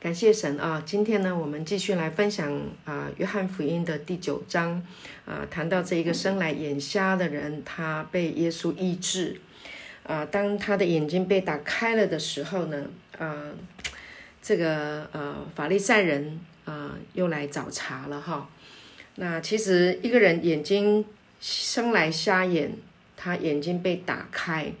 [0.00, 0.82] 感谢神啊！
[0.86, 2.50] 今天呢，我们继续来分享
[2.86, 4.82] 啊，《约翰福音》的第九章
[5.26, 9.38] 啊，谈到这一个生来眼瞎的人，他被耶稣医治
[10.04, 10.24] 啊。
[10.24, 12.86] 当他的眼睛被打开了的时候呢，
[13.18, 13.52] 啊，
[14.40, 18.48] 这个呃法利赛人啊又来找茬了哈。
[19.16, 21.04] 那其实一个人眼睛
[21.42, 22.72] 生来瞎眼，
[23.18, 24.72] 他眼睛被打开，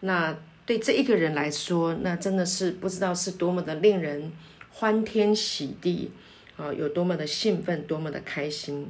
[0.00, 0.36] 那
[0.66, 4.32] 对这一个人来说，那真的是不知道是多么的令人。
[4.76, 6.10] 欢天喜地
[6.56, 8.88] 啊，有多么的兴奋，多么的开心。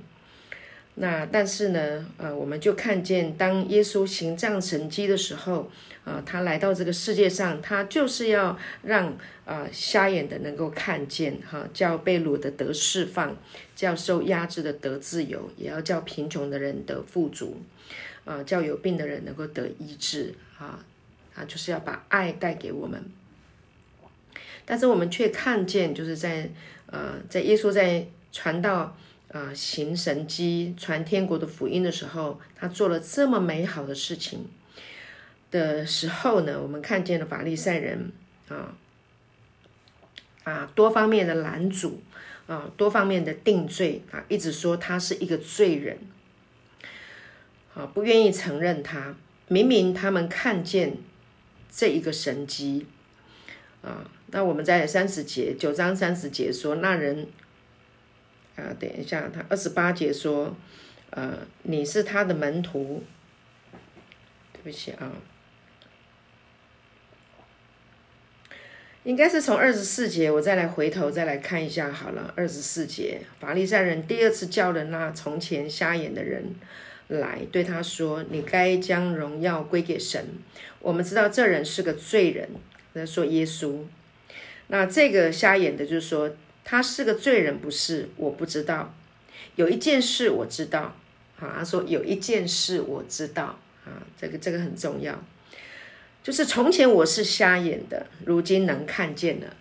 [0.96, 5.70] 那但是呢，呃，我们就看见，当耶稣行这样神迹的时候，
[6.04, 13.36] 啊，他来到这个世界上，他就是要让啊瞎眼的能够看见，哈，叫被掳的得释放，
[13.76, 17.60] 叫受压制的得自由，也要叫贫穷的人得富足，
[18.24, 20.82] 啊，叫有病的人能够得医治，啊，
[21.34, 23.04] 啊，就是要把爱带给我们。
[24.66, 26.48] 但是我们却看见，就是在
[26.86, 28.96] 呃，在耶稣在传道
[29.32, 34.46] 啊行神迹、传天国的福音的时候，他做了这么美好的事情
[35.50, 38.12] 的时候呢，我们看见了法利赛人
[38.48, 38.76] 啊
[40.44, 42.02] 啊多方面的拦阻
[42.46, 45.98] 啊，多方面的定罪啊，一直说他是一个罪人
[47.74, 49.14] 啊，不愿意承认他。
[49.48, 50.96] 明明他们看见
[51.70, 52.86] 这一个神迹
[53.82, 54.10] 啊。
[54.34, 57.28] 那我们在三十节九章三十节说，那人
[58.56, 60.56] 啊，等一下，他二十八节说，
[61.10, 63.04] 呃，你是他的门徒，
[64.52, 65.12] 对不起啊，
[69.04, 72.34] 应该是从二十四节，我再来回头再来看一下好了。
[72.36, 76.56] 二十四节，法利赛人第二次叫了那从前瞎眼的人
[77.06, 80.26] 来，对他说：“你该将荣耀归给神。
[80.80, 82.48] 我们知道这人是个罪人。”
[82.92, 83.84] 在说耶稣。
[84.68, 86.34] 那这个瞎眼的，就是说
[86.64, 88.08] 他是个罪人，不是？
[88.16, 88.94] 我不知道。
[89.56, 90.96] 有一件事我知道，
[91.38, 95.22] 啊，他说有一件事我知道，啊，这个这个很重要，
[96.22, 99.54] 就是从前我是瞎眼的，如今能看见了，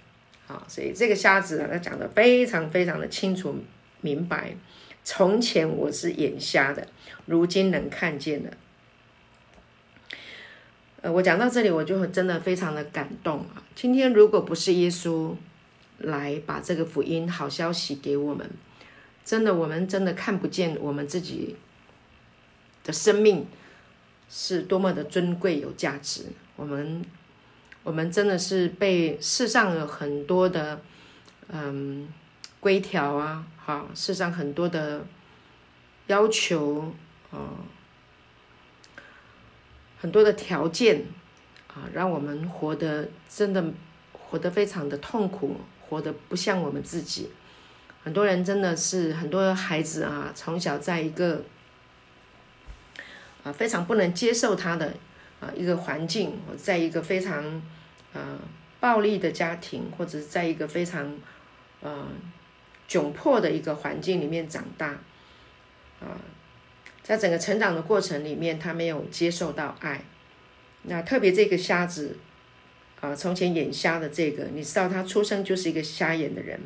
[0.48, 3.56] 好，所以这个瞎子啊，他讲的非常非常的清楚
[4.02, 4.56] 明白，
[5.04, 6.88] 从前我是眼瞎的，
[7.26, 8.50] 如今能看见了。
[11.04, 13.62] 呃，我讲到这里，我就真的非常的感动啊！
[13.76, 15.36] 今天如果不是耶稣
[15.98, 18.50] 来把这个福音好消息给我们，
[19.26, 21.58] 真的，我们真的看不见我们自己
[22.86, 23.46] 的生命
[24.30, 26.28] 是多么的尊贵有价值。
[26.56, 27.04] 我们，
[27.84, 30.80] 我们真的是被世上有很多的
[31.50, 32.08] 嗯
[32.62, 35.06] 规条啊，哈，世上很多的
[36.08, 36.94] 要求
[37.30, 37.60] 啊。
[40.04, 41.06] 很多的条件
[41.70, 43.64] 啊，让我们活得真的
[44.12, 47.30] 活得非常的痛苦，活得不像我们自己。
[48.04, 51.44] 很多人真的是很多孩子啊，从小在一个
[53.46, 54.94] 啊非常不能接受他的
[55.40, 57.62] 啊一个环境，在一个非常
[58.12, 58.38] 啊
[58.82, 61.18] 暴力的家庭，或者是在一个非常
[61.80, 62.10] 呃
[62.90, 64.88] 窘迫的一个环境里面长大
[66.02, 66.20] 啊。
[67.04, 70.02] 在整个成长的过程里面，他没有接受到爱。
[70.84, 72.18] 那特别这个瞎子
[73.02, 76.58] 啊，从前眼瞎的这个，你知道他出生就是一个瞎眼的人。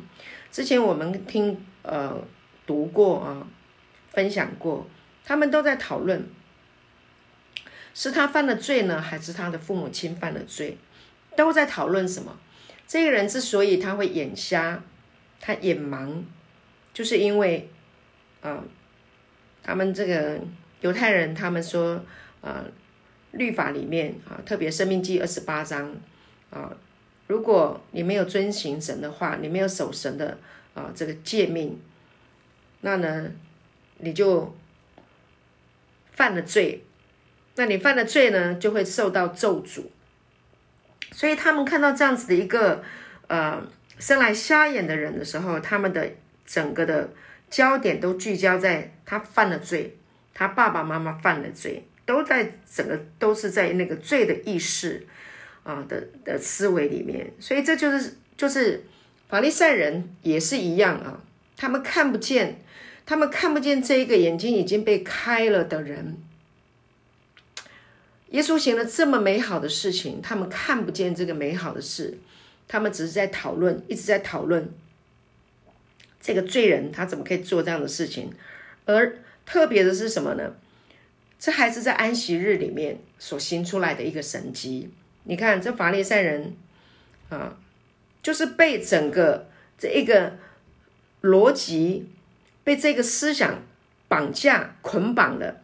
[0.52, 2.16] 之前我们听呃
[2.64, 3.46] 读过啊，
[4.12, 4.86] 分享过，
[5.24, 6.24] 他们都在讨论，
[7.92, 10.78] 是他犯了罪呢，还是他的父母亲犯了罪？
[11.36, 12.38] 都在讨论什么？
[12.86, 14.82] 这个人之所以他会眼瞎，
[15.40, 16.22] 他眼盲，
[16.94, 17.68] 就是因为
[18.40, 18.62] 啊。
[19.68, 20.40] 他们这个
[20.80, 22.02] 犹太人，他们说，
[22.40, 22.64] 呃，
[23.32, 25.94] 律法里面啊，特别《生命记》二十八章
[26.48, 26.74] 啊，
[27.26, 30.38] 如果你没有遵行神的话，你没有守神的
[30.72, 31.78] 啊这个诫命，
[32.80, 33.30] 那呢，
[33.98, 34.56] 你就
[36.12, 36.82] 犯了罪。
[37.56, 39.82] 那你犯了罪呢，就会受到咒诅。
[41.12, 42.82] 所以他们看到这样子的一个
[43.26, 43.62] 呃
[43.98, 46.10] 生来瞎眼的人的时候，他们的
[46.46, 47.10] 整个的。
[47.50, 49.96] 焦点都聚焦在他犯了罪，
[50.34, 55.06] 他爸爸妈妈犯了罪，都在整个都是在那个罪的意识
[55.62, 58.84] 啊的的思维里面，所以这就是就是
[59.28, 61.20] 法利赛人也是一样啊，
[61.56, 62.60] 他们看不见，
[63.06, 66.16] 他们看不见这一个眼睛已经被开了的人，
[68.30, 72.18] 耶稣行了这么美好的事情，他们看不见这个美好的事，
[72.66, 74.70] 他们只是在讨论，一直在讨论。
[76.20, 78.32] 这个罪人他怎么可以做这样的事情？
[78.84, 80.54] 而特别的是什么呢？
[81.38, 84.90] 这还是在安息日里面所行出来的一个神迹。
[85.24, 86.54] 你看这法利赛人
[87.28, 87.56] 啊，
[88.22, 89.48] 就是被整个
[89.78, 90.36] 这一个
[91.22, 92.08] 逻辑，
[92.64, 93.62] 被这个思想
[94.08, 95.60] 绑架捆绑了。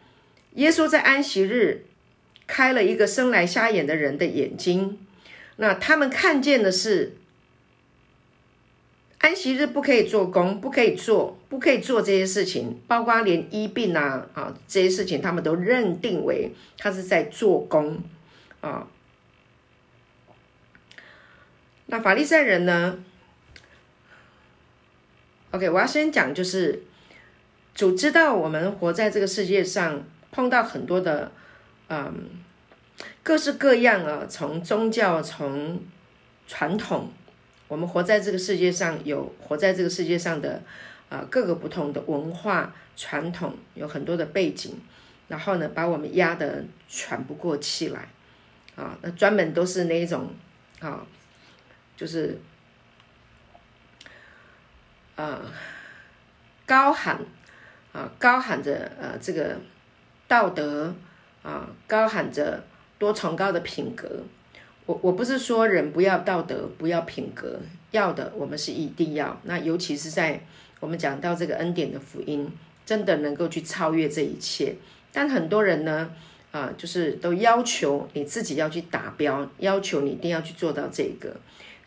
[0.52, 1.86] 耶稣在安息日
[2.46, 4.98] 开了一个生来瞎眼的人的眼睛，
[5.56, 7.16] 那他们看见的是
[9.24, 18.02] 安息日不可以做工，不可以做，不可以做这些事情，包括连医病啊啊这些事情，他们都认定为他是在做工
[18.60, 18.86] 啊。
[21.86, 22.98] 那法利赛人呢
[25.52, 26.82] ？OK，我要先讲，就是
[27.74, 30.04] 主知道我们活在这个世界上。
[30.30, 31.30] 碰到很多的，
[31.88, 32.12] 嗯，
[33.22, 35.80] 各式各样啊，从宗教，从
[36.48, 37.08] 传统，
[37.68, 40.62] 我们活在这个世界上，有活在这个世界上的
[41.08, 44.74] 啊各个不同的文化传统，有很多的背景，
[45.28, 48.08] 然后呢，把我们压得喘不过气来，
[48.76, 50.32] 啊，那专门都是那一种
[50.80, 51.06] 啊，
[51.96, 52.38] 就是
[55.16, 55.40] 啊
[56.66, 57.20] 高喊
[57.92, 59.56] 啊高喊着呃这个。
[60.26, 60.92] 道德
[61.42, 62.64] 啊，高喊着
[62.98, 64.08] 多崇高的品格。
[64.86, 67.58] 我我不是说人不要道德，不要品格，
[67.90, 69.40] 要的我们是一定要。
[69.44, 70.40] 那尤其是在
[70.80, 72.50] 我们讲到这个恩典的福音，
[72.84, 74.74] 真的能够去超越这一切。
[75.10, 76.10] 但很多人呢，
[76.50, 81.34] 啊，就是都要求你自己要去达标，要求你一定要去做到这个。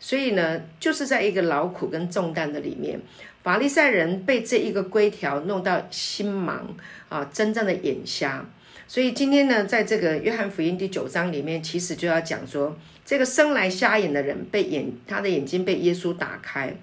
[0.00, 3.00] 所以呢，就是在一个劳苦跟重担的里面。
[3.42, 6.58] 法利赛人被这一个规条弄到心盲
[7.08, 8.44] 啊，真正的眼瞎。
[8.88, 12.74] 所以今天呢，在这个约翰福音第九章里面，其实就要讲说，
[13.04, 16.74] 这个生来瞎眼的人被眼，他的眼睛被耶稣打开。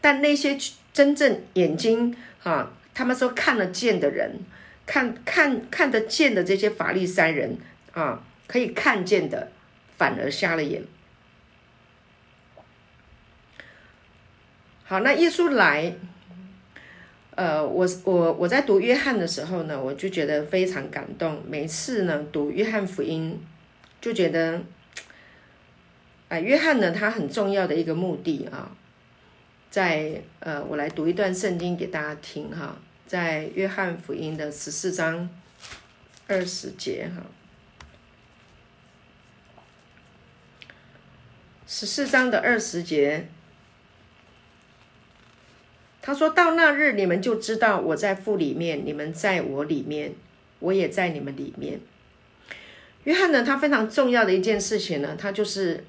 [0.00, 0.58] 但那些
[0.92, 4.40] 真正眼睛啊，他们说看得见的人，
[4.84, 7.56] 看看看得见的这些法利赛人
[7.92, 9.52] 啊，可以看见的，
[9.96, 10.82] 反而瞎了眼。
[14.82, 15.94] 好，那耶稣来，
[17.42, 21.42] 呃，我我我在读约翰的时候呢，我就觉得非常感动。
[21.48, 23.36] 每次呢读约翰福音，
[24.00, 24.62] 就觉得，
[26.28, 28.70] 啊，约翰呢他很重要的一个目的啊，
[29.72, 32.76] 在呃，我来读一段圣经给大家听哈，
[33.08, 35.28] 在约翰福音的十四章
[36.28, 37.26] 二十节哈，
[41.66, 43.26] 十四章的二十节。
[46.04, 50.12] 他说到那日，你们就知道我在父里面，你们在我里面，
[50.58, 51.80] 我也在你们里面。
[53.04, 55.84] 约翰呢，他非常重要的一件事情呢，他就是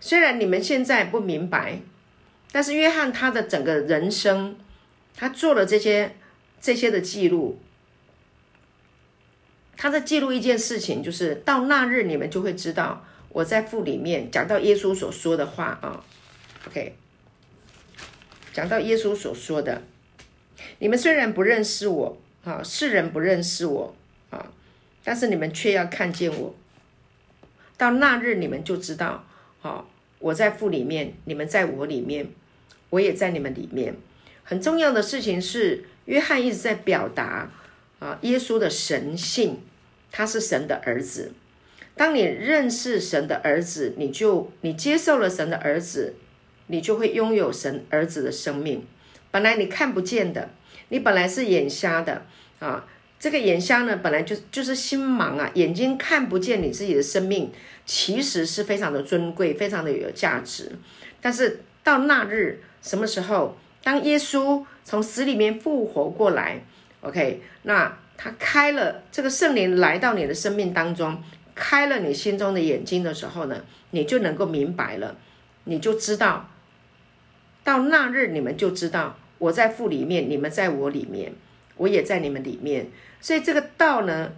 [0.00, 1.80] 虽然你们现在不明白，
[2.50, 4.56] 但是约翰他的整个人生，
[5.14, 6.16] 他做了这些
[6.58, 7.58] 这些的记录，
[9.76, 16.02] 他在记录一件事情，就是到那日你们就会知道我在父里面，讲到耶稣所说的话啊
[16.68, 16.96] ，OK。
[18.52, 19.82] 讲到耶稣所说的
[20.78, 23.94] ：“你们虽然不认识我，啊，世人不认识我，
[24.28, 24.52] 啊，
[25.02, 26.54] 但是你们却要看见我。
[27.78, 29.24] 到那日，你们就知道，
[29.62, 29.84] 啊，
[30.18, 32.28] 我在父里面，你们在我里面，
[32.90, 33.96] 我也在你们里面。
[34.44, 37.50] 很重要的事情是，约翰一直在表达，
[38.00, 39.62] 啊，耶稣的神性，
[40.10, 41.32] 他是神的儿子。
[41.96, 46.14] 当你认识神的儿子，你就你接受了神的儿子。”
[46.66, 48.84] 你就会拥有神儿子的生命。
[49.30, 50.50] 本来你看不见的，
[50.88, 52.24] 你本来是眼瞎的
[52.58, 52.84] 啊。
[53.18, 57.52] 这个眼瞎呢，本来就就是心盲啊，眼睛看不见你自己的生命，
[57.86, 60.72] 其实是非常的尊贵，非常的有价值。
[61.20, 63.56] 但是到那日，什么时候？
[63.84, 66.62] 当耶稣从死里面复活过来
[67.00, 71.20] ，OK，那他开了这个圣灵来到你的生命当中，
[71.54, 75.16] 开了你心中的眼睛的时候呢，你就能够明白了，
[75.64, 76.48] 你就知道。
[77.64, 81.32] 到那日，你们就知道我在父里面，你们在我里面，
[81.76, 82.88] 我也在你们里面。
[83.20, 84.32] 所以这个道呢，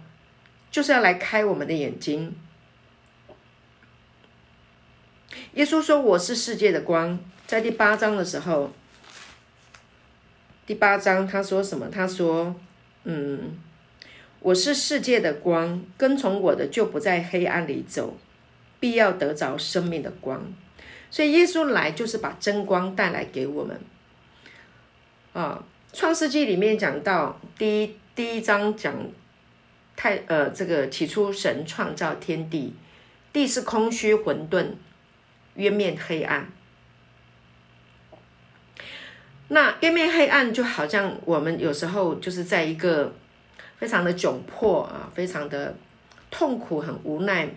[0.69, 2.35] 就是要来开我们的眼睛。
[5.53, 7.17] 耶稣说：“我是世界的光。”
[7.47, 8.71] 在第八章的时候，
[10.65, 11.89] 第八章他说什么？
[11.89, 12.55] 他说
[13.05, 13.57] ：“嗯，
[14.39, 18.17] 我是世界的光，跟从我的就不在黑暗里走，
[18.79, 20.53] 必要得着生命的光。”
[21.15, 23.79] 所以耶稣来就是把真光带来给我们
[25.31, 25.63] 啊！
[25.93, 28.93] 创世纪里面讲到第一第一章讲
[29.95, 32.73] 太呃这个起初神创造天地，
[33.31, 34.73] 地是空虚混沌，
[35.53, 36.51] 渊面黑暗。
[39.47, 43.15] 那渊面黑暗就好像我们有时候就是在一个
[43.77, 45.77] 非常的窘迫啊，非常的
[46.29, 47.47] 痛苦、很无奈，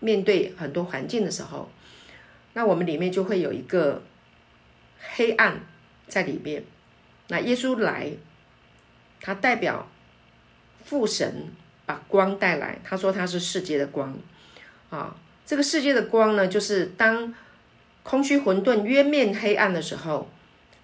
[0.00, 1.70] 面对很多环境的时候。
[2.56, 4.02] 那我们里面就会有一个
[5.14, 5.60] 黑暗
[6.08, 6.64] 在里面。
[7.28, 8.10] 那耶稣来，
[9.20, 9.86] 他代表
[10.82, 11.48] 父神
[11.84, 14.16] 把光带来，他说他是世界的光
[14.88, 15.14] 啊。
[15.44, 17.34] 这个世界的光呢，就是当
[18.02, 20.30] 空虚混沌、渊面黑暗的时候，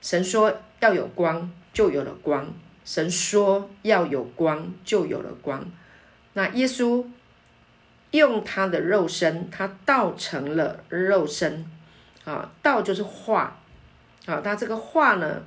[0.02, 2.52] 神说要有光，就有了光。
[2.85, 5.64] 神说要有光，就有了光。
[6.35, 7.02] 那耶稣
[8.12, 11.66] 用他的肉身，他道成了肉身
[12.25, 13.61] 啊，道就是化
[14.25, 15.42] 啊，他这个化呢，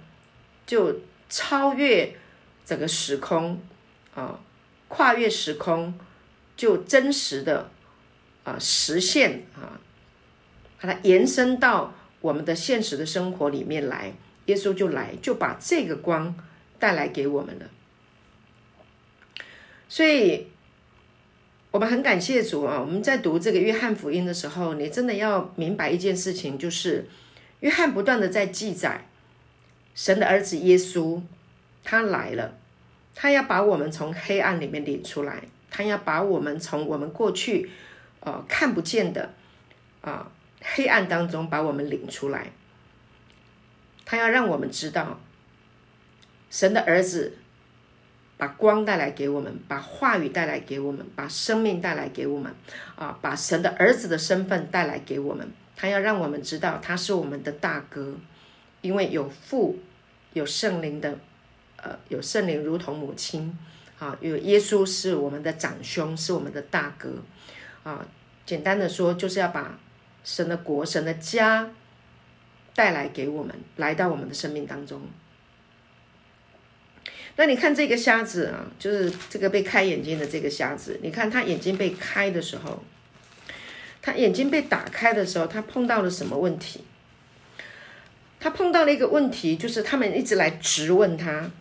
[0.68, 2.16] 就超越
[2.64, 3.60] 整个时空
[4.14, 4.40] 啊，
[4.88, 5.98] 跨越时空，
[6.56, 7.72] 就真实的
[8.44, 9.80] 啊实现啊，
[10.80, 14.14] 把它延伸到我们的现实的生活里面来。
[14.46, 16.36] 耶稣就来，就把这个光。
[16.78, 17.66] 带来给我们了，
[19.88, 20.46] 所以
[21.76, 22.80] 我们很感谢主啊！
[22.80, 27.06] 我们在读这个约翰福音的时候，你真的要明白一件事情，就是
[27.60, 29.10] 约翰不断的在记载
[29.94, 31.22] 神的儿子耶稣，
[31.84, 32.58] 他来了，
[33.14, 37.70] 他要把我们从黑暗里面领出来，他要把我们从我们过去
[38.22, 39.34] 呃看不见的
[40.00, 42.54] 啊黑暗当中把我们领出来，
[44.06, 45.20] 他要让我们知道。
[46.50, 47.38] 神的儿子
[48.38, 52.54] 把光带来给我们，把话语带来给我们，把生命带来给我们，
[52.96, 55.48] 啊，把神的儿子的身份带来给我们。
[55.78, 58.16] 他要让我们知道他是我们的大哥，
[58.82, 59.78] 因为有父，
[60.34, 61.18] 有圣灵的，
[61.78, 63.58] 呃，有圣灵如同母亲，
[64.00, 67.10] 啊，有耶稣是我们的长兄，是我们的大哥，
[67.84, 68.06] 啊，
[68.46, 69.78] 简单的说，就是要把
[70.24, 71.70] 神的国、神的家
[72.74, 75.02] 带来给我们，来到我们的生命当中。
[77.38, 81.00] 那你看这个瞎子啊，就是这个被开眼睛的这个瞎子。
[81.04, 82.82] 你看他眼睛被开的时候，
[84.02, 86.86] 他眼睛被打开的时候，他碰到了什么问题？
[88.40, 91.52] 他碰到了一个问题，就是他们一直来质问他，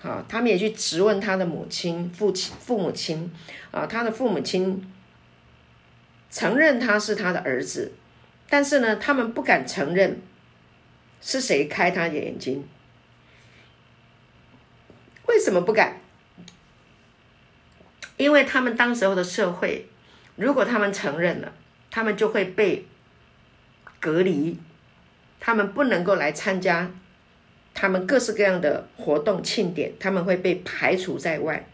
[0.00, 3.32] 好，他们也去质问他的母亲、父亲、父母亲
[3.70, 4.86] 啊，他的父母亲
[6.30, 7.92] 承认他是他的儿子，
[8.50, 10.20] 但是呢，他们不敢承认
[11.22, 12.64] 是谁开他的眼睛。
[15.32, 15.98] 为什么不敢？
[18.18, 19.88] 因为他们当时候的社会，
[20.36, 21.52] 如果他们承认了，
[21.90, 22.86] 他们就会被
[23.98, 24.58] 隔离，
[25.40, 26.90] 他们不能够来参加
[27.72, 31.66] 他们各式各样的活动庆典，他们会被排除在外。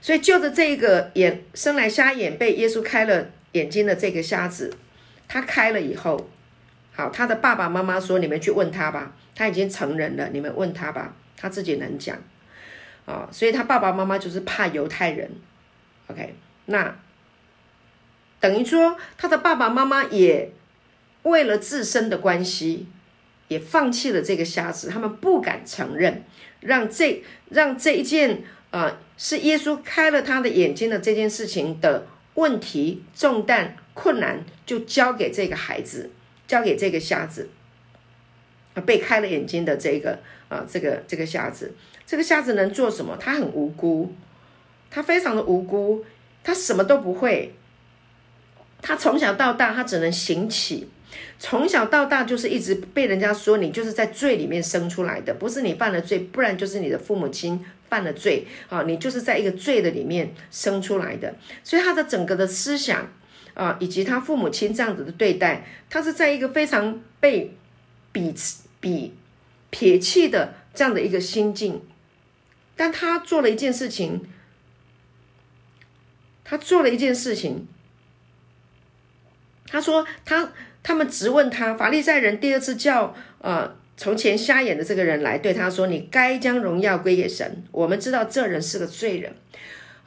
[0.00, 4.74] 所以，就着这个眼生来瞎眼，被耶稣开了眼睛的这个瞎子，
[5.28, 6.30] 他开了以后，
[6.94, 12.18] 好，他的爸爸妈妈说：“你们去问他吧，他已经成人了，你们问他吧。”他自己能讲，
[13.06, 15.30] 啊，所以他爸爸妈妈就是怕犹太人
[16.08, 16.34] ，OK，
[16.66, 16.94] 那
[18.40, 20.52] 等于说他的爸爸妈妈也
[21.22, 22.88] 为了自身的关系，
[23.48, 26.24] 也放弃了这个瞎子，他们不敢承认，
[26.60, 36.10] 让这让这一件啊是耶稣开了他的眼睛的这件事情的问题重担困难，就交给这个孩子，
[36.46, 37.48] 交给这个瞎子。
[38.74, 40.20] 啊，被开了眼睛的这个
[40.50, 41.72] 啊，这个这个瞎子，
[42.06, 43.16] 这个瞎子能做什么？
[43.18, 44.12] 他很无辜，
[44.90, 46.04] 他非常的无辜，
[46.44, 47.54] 他什么都不会。
[48.82, 50.88] 他从小到大，他只能行乞，
[51.38, 61.34] 从小到大就是一直被人家说你就是在罪里面生出来的，不是你犯了罪，不然就是你的父母亲犯了罪啊，你就是在一个罪的里面生出来的。
[61.64, 63.08] 所以他的整个的思想
[63.54, 67.54] 啊，以及他父母亲这样子的对待，他是在一个非常被。
[68.12, 68.34] 比
[68.80, 69.14] 比
[69.70, 71.80] 撇弃的这样的一个心境，
[72.76, 74.20] 但他做了一件事情，
[76.44, 77.66] 他做了一件事情。
[79.66, 89.34] 他说他他们质问他，法利赛人第二次叫呃从前瞎眼的这个人来对他说：“你该将荣耀归给神。”我们知道这人是个罪人，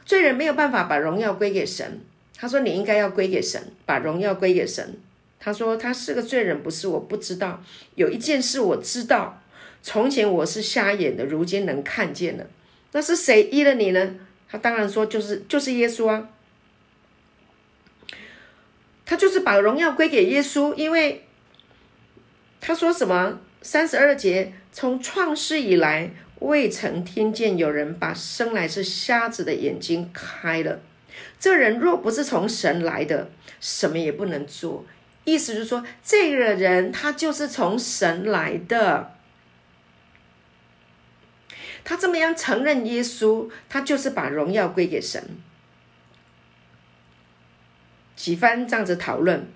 [0.03, 2.01] 罪人没有办法把荣耀归给神。
[2.35, 4.97] 他说：“你应该要归给神，把荣耀归给神。”
[5.39, 7.63] 他说：“他是个罪人，不是我不知道。
[7.95, 9.42] 有一件事我知道，
[9.83, 12.47] 从前我是瞎眼的，如今能看见了。
[12.93, 14.15] 那是谁医了你呢？”
[14.49, 16.29] 他当然说：“就是就是耶稣啊。”
[19.05, 21.25] 他就是把荣耀归给耶稣，因为
[22.61, 23.39] 他说什么？
[23.61, 30.79] 三十二节，从创世以来，未曾听见有人把生来是瞎子的眼睛开了。
[31.39, 34.85] 这人若不是从神来的，什么也不能做。
[35.25, 39.15] 意思就是说，这个人他就是从神来的，
[41.83, 45.21] 他这么样承认耶稣，他就是把荣耀归给神。
[48.15, 49.47] 几番这样子讨论，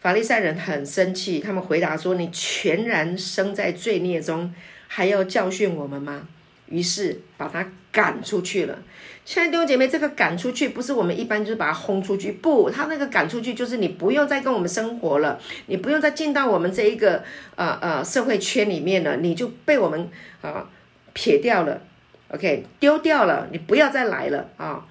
[0.00, 4.52] 法利赛人很生气，他们回答说：“你全然生在罪孽中，
[4.88, 6.28] 还要教训我们吗？”
[6.66, 8.78] 于是把他赶出去了。
[9.24, 17.24] 亲爱的弟兄姐妹，这个赶出去不是我们一般就是把他轰出去，不，他那个赶出去就是你不用再跟我们生活了，你不用再进到我们这一个
[17.56, 20.10] 呃呃社会圈里面了，你就被我们
[20.42, 20.68] 啊
[21.14, 21.80] 撇掉了
[22.28, 24.86] ，OK，丢掉了，你不要再来了啊。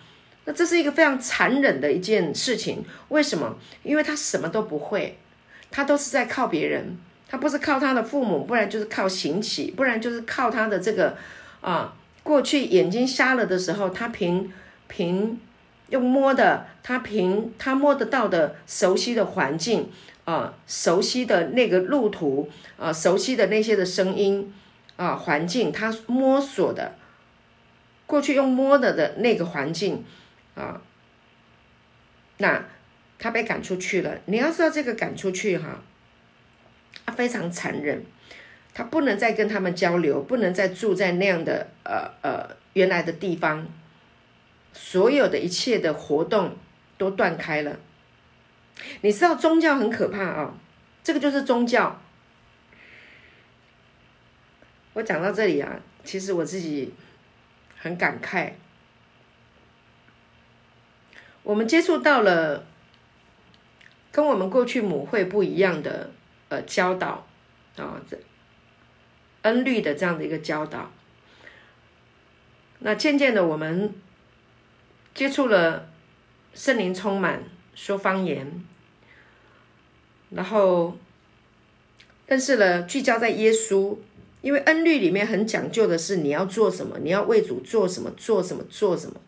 [0.45, 2.83] 那这是一个非常残忍的一件事情。
[3.09, 3.55] 为什么？
[3.83, 5.17] 因为他什么都不会，
[5.69, 6.97] 他都是在靠别人，
[7.29, 11.15] 他不是靠他的父母，不然就是靠行乞，不然就是靠他的这个
[11.63, 11.95] 啊。
[12.21, 14.49] 过去眼睛瞎了的时候，他凭
[14.87, 15.37] 凭
[15.89, 19.91] 用摸的，他凭他摸得到的熟悉的环境
[20.23, 24.53] 啊，熟悉的那个路途啊，熟悉的那些的声音
[24.95, 26.95] 啊，环境他摸索的，
[28.05, 30.05] 过去用摸的的那个环境
[30.55, 30.81] 啊，
[32.37, 32.63] 那
[33.19, 34.19] 他被赶出去了。
[34.27, 35.81] 你要知道这个赶出去哈，
[37.05, 38.05] 他非常残忍。
[38.73, 43.67] 他不能再跟他们交流，不能再住在那样的呃呃原来的地方，
[44.73, 46.57] 所有的一切的活动
[46.97, 47.77] 都断开了。
[49.01, 50.55] 你知道宗教很可怕啊，
[51.03, 52.01] 这个就是宗教。
[54.93, 56.91] 我讲到这里啊，其实我自己
[57.77, 58.53] 很感慨，
[61.43, 62.65] 我们接触到了
[64.11, 66.09] 跟我们过去母会不一样的
[66.49, 67.27] 呃教导
[67.77, 68.17] 啊这。
[69.43, 70.91] 恩律的这样的一个教导，
[72.79, 73.93] 那渐渐的我们
[75.13, 75.87] 接触了
[76.53, 77.43] 圣灵充满
[77.75, 78.63] 说方言，
[80.31, 80.97] 然后
[82.27, 83.97] 认识了聚焦在耶稣，
[84.41, 89.21] 因为恩律里面很讲究的是你要做什么，你要为主做什么，做什么做什么。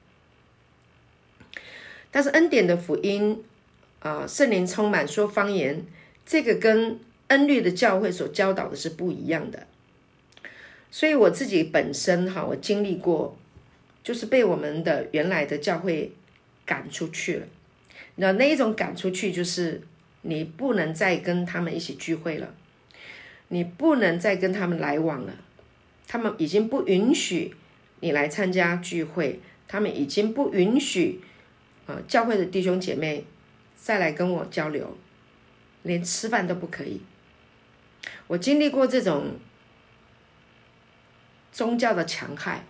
[2.10, 3.44] 但是恩典的福音
[4.00, 5.86] 啊，圣灵充满说方言，
[6.26, 9.68] 这个跟恩律的教会所教导的是不一样的。
[10.96, 13.38] 所以我自己本身哈，我经历过，
[14.02, 16.14] 就是被我们的原来的教会
[16.66, 17.46] 赶出去了。
[18.16, 19.82] 那那一种赶出去，就是
[20.22, 22.56] 你不能再跟他们一起聚会了，
[23.50, 25.34] 你不能再跟他们来往了。
[26.08, 27.54] 他们已经不允许
[28.00, 31.20] 你来参加聚会，他们已经不允许
[31.88, 33.26] 啊教会的弟兄姐妹
[33.76, 34.98] 再来跟我交流，
[35.84, 37.02] 连吃饭都不可以。
[38.28, 39.34] 我经历过这种。
[41.56, 42.66] 宗教的强害，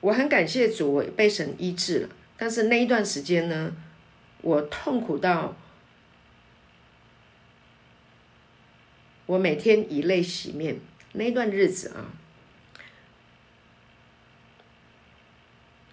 [0.00, 2.08] 我很感谢主，我被神医治了。
[2.36, 3.72] 但是那一段时间呢，
[4.42, 5.54] 我痛苦到
[9.26, 10.80] 我每天以泪洗面。
[11.12, 12.10] 那段日子啊，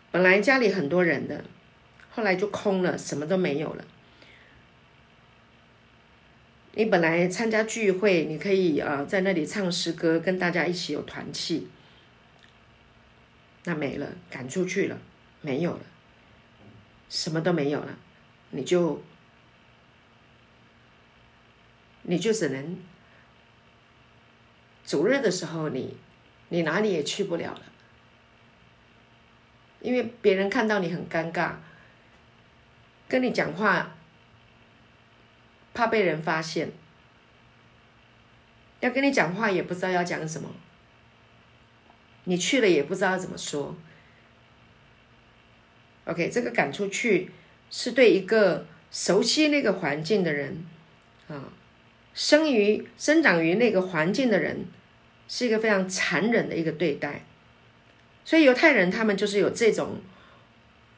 [0.10, 1.46] 本来家里很多人的，
[2.10, 3.86] 后来就空了，什么都没有了。
[6.76, 11.68] 你本来参加聚会，你可以啊在那里唱诗歌，跟大家一起有团契。
[13.66, 14.98] 那没了，赶出去了，
[15.42, 15.82] 没有了，
[17.10, 17.96] 什么都没有了，
[18.50, 19.04] 你就
[22.02, 22.78] 你就只能
[24.84, 25.96] 主日的时候，你
[26.50, 27.62] 你哪里也去不了了，
[29.80, 31.54] 因为别人看到你很尴尬，
[33.08, 33.96] 跟你讲话。
[35.74, 36.72] 怕被人发现，
[38.80, 40.50] 要跟你讲话也不知道要讲什么，
[42.26, 43.76] 你去了也不知道怎么说。
[46.06, 47.32] OK，这个赶出去
[47.72, 50.64] 是对一个熟悉那个环境的人
[51.28, 51.46] 啊，
[52.14, 54.68] 生于生长于那个环境的人，
[55.28, 57.24] 是一个非常残忍的一个对待。
[58.26, 60.02] 所以犹太人他们就是有这种，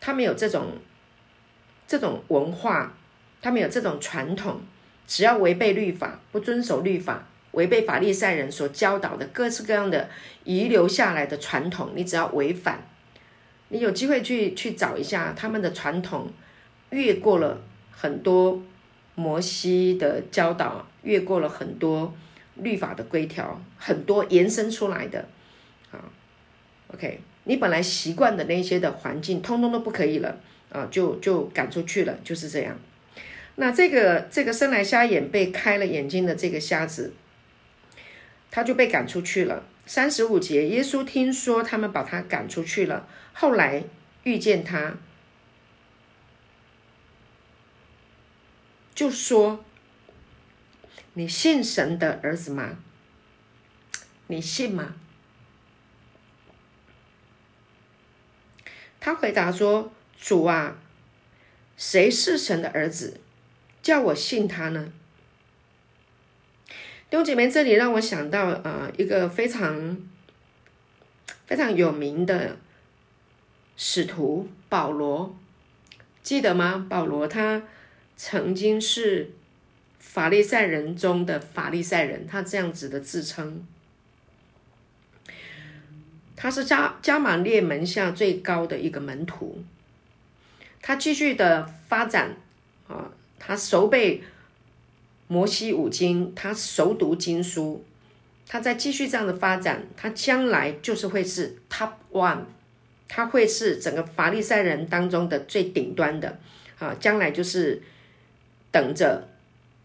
[0.02, 0.80] 他们有这种
[1.88, 2.98] 这种文化。
[3.42, 4.62] 他们有这种传统，
[5.06, 10.10] 只要违背律法、不遵守律法、违背法利赛人所教导的各式各样的
[10.44, 12.88] 遗留下来的传统，你只要违反，
[13.70, 16.32] 你有机会去去找一下他们的传统，
[16.90, 18.62] 越过了很多
[19.14, 22.14] 摩西的教导，越过了很多
[22.56, 25.28] 律法的规条，很多延伸出来的
[25.92, 26.00] 啊。
[26.94, 30.38] OK，你本来习惯的那些的环境，通通都不可以了
[30.70, 32.78] 啊，就就赶出去了，就是这样。
[33.58, 37.14] 那这个这个生来瞎眼被开了眼睛的这个瞎子，
[38.52, 39.66] 他就被赶出去了。
[39.86, 43.84] 三十五节，耶稣听说他们把他赶出去了，后来
[44.24, 44.98] 遇见他，
[48.94, 49.64] 就说
[51.14, 52.80] ：“你信神的儿子吗？
[54.28, 54.96] 你信吗？”
[59.00, 60.78] 他回答说：“主啊，
[61.78, 63.22] 谁是神的儿子？”
[63.86, 64.92] 叫我信他呢？
[67.08, 69.96] 弟兄姐妹，这里让我想到呃一个非常
[71.46, 72.58] 非常有名的
[73.78, 75.38] 使徒保罗，
[76.24, 76.88] 记得吗？
[76.90, 77.62] 保罗他
[78.18, 79.30] 曾经是
[80.00, 83.68] 法利赛人中的法利赛人，他这样子的自称。
[86.36, 89.64] 他是加加玛列门下最高的一个门徒，
[90.82, 92.36] 他继续的发展
[92.88, 94.24] 啊，他熟背
[95.28, 97.84] 摩西五经，他熟读经书，
[98.48, 102.42] 他在继续这样的发展，他将来就是会是 top one，
[103.08, 106.40] 他会是整个法利赛人当中的最顶端的
[106.80, 107.82] 啊，将来就是
[108.72, 109.28] 等着，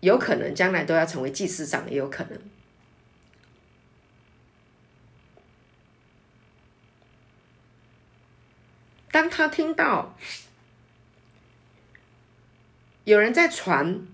[0.01, 2.39] 有可能将来都要成为祭司长，也有可能。
[9.13, 10.17] 当他听到
[13.05, 14.07] 有人在传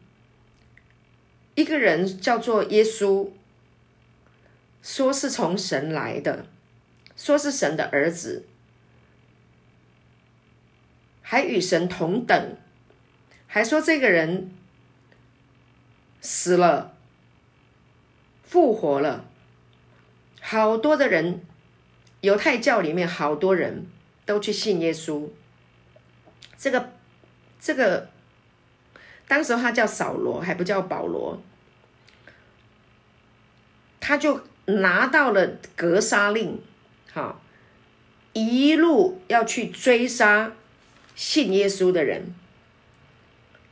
[1.54, 3.30] 一个人叫做耶稣，
[4.82, 6.46] 说是从神来的，
[7.16, 8.46] 说是神的儿子，
[11.22, 12.56] 还与神同等，
[13.46, 14.50] 还说这个人
[16.20, 16.94] 死了，
[18.42, 19.28] 复活了，
[20.40, 21.40] 好多的人，
[22.20, 23.86] 犹太教里面好多人。
[24.26, 25.28] 都去信耶稣。
[26.58, 26.90] 这个，
[27.60, 28.10] 这个，
[29.28, 31.40] 当时他叫扫罗，还不叫保罗。
[34.00, 36.62] 他就拿到了格杀令，
[37.12, 37.42] 好，
[38.32, 40.52] 一路要去追杀
[41.16, 42.34] 信耶稣的人。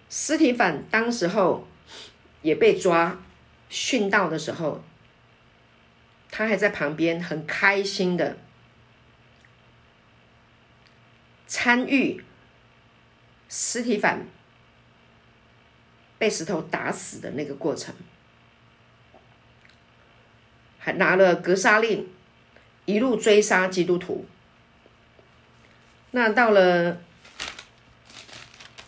[0.08, 1.68] 斯提凡当时候
[2.42, 3.16] 也被抓
[3.70, 4.82] 殉道的时候，
[6.30, 8.36] 他还在旁边很开心的。
[11.46, 12.24] 参与
[13.48, 14.26] 尸体反
[16.24, 17.94] 被石头打死的那个过程，
[20.78, 22.08] 还拿了格杀令，
[22.86, 24.24] 一路追杀基督徒。
[26.12, 26.96] 那到了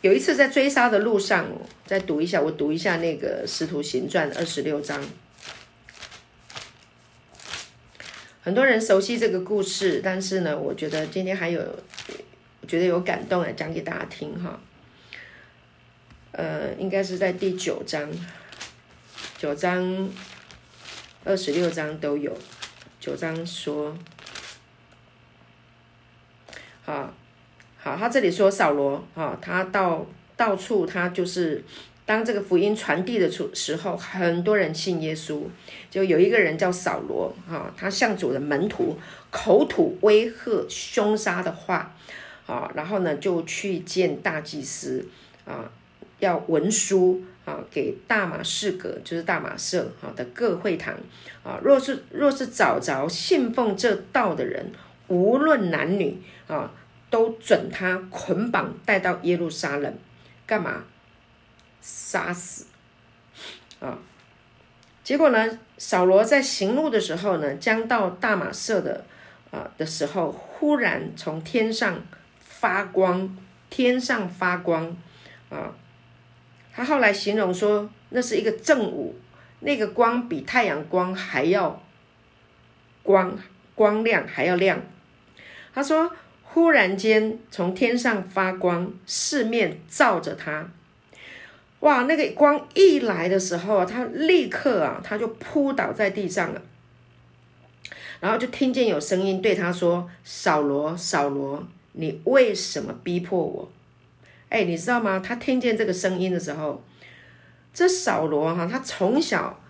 [0.00, 1.46] 有一次在追杀的路上，
[1.84, 5.04] 再读一下，我读一下那个《使徒行传》二十六章。
[8.40, 11.62] 很多人熟悉这个故事，但是呢，我觉得今天还有。
[12.66, 14.58] 觉得有感动啊，讲给大家听哈。
[16.36, 18.10] 呃，应该是在第九章，
[19.38, 20.06] 九章、
[21.24, 22.36] 二十六章都有。
[23.00, 23.96] 九章说，
[26.84, 27.14] 好，
[27.78, 30.04] 好，他这里说扫罗啊，他到
[30.36, 31.64] 到处他就是
[32.04, 35.44] 当这个福音传递的处时候，很多人信耶稣。
[35.90, 38.98] 就有一个人叫扫罗啊，他向主的门徒
[39.30, 41.96] 口吐威吓、凶杀的话。
[42.44, 45.08] 啊，然后呢，就去见大祭司
[45.46, 45.68] 啊，
[46.18, 50.94] 要文书啊，给大马士革，就是大马社啊的各会堂
[51.42, 54.72] 啊，若是若是找着信奉这道的人，
[55.08, 56.72] 无论男女啊，
[57.10, 59.94] 都准他捆绑带到耶路撒冷，
[60.46, 60.84] 干嘛？
[61.80, 62.66] 杀死
[63.80, 63.98] 啊！
[65.04, 69.04] 结果呢，扫罗在行路的时候呢，将到大马社的
[69.50, 72.00] 啊的时候，忽然从天上。
[72.58, 73.36] 发光，
[73.68, 74.96] 天上发光，
[75.50, 75.74] 啊！
[76.76, 79.14] 他后来形容说，那是一个正午，
[79.60, 81.82] 那个光比太阳光还要
[83.02, 83.34] 光
[83.74, 84.82] 光亮，还要亮。
[85.74, 86.12] 他说，
[86.42, 90.68] 忽然间从天上发光，四面照着他，
[91.80, 92.02] 哇！
[92.02, 96.60] 那个光一来的时候啊，他立刻啊，他就扑倒在地上了，
[98.20, 101.66] 然后就听见有声音对他说：“扫罗，扫罗。”
[101.98, 103.72] 你为什么逼迫我？
[104.48, 105.18] 哎，你知道吗？
[105.18, 106.82] 他听见这个声音的时候，
[107.74, 109.60] 这扫罗哈，他从小，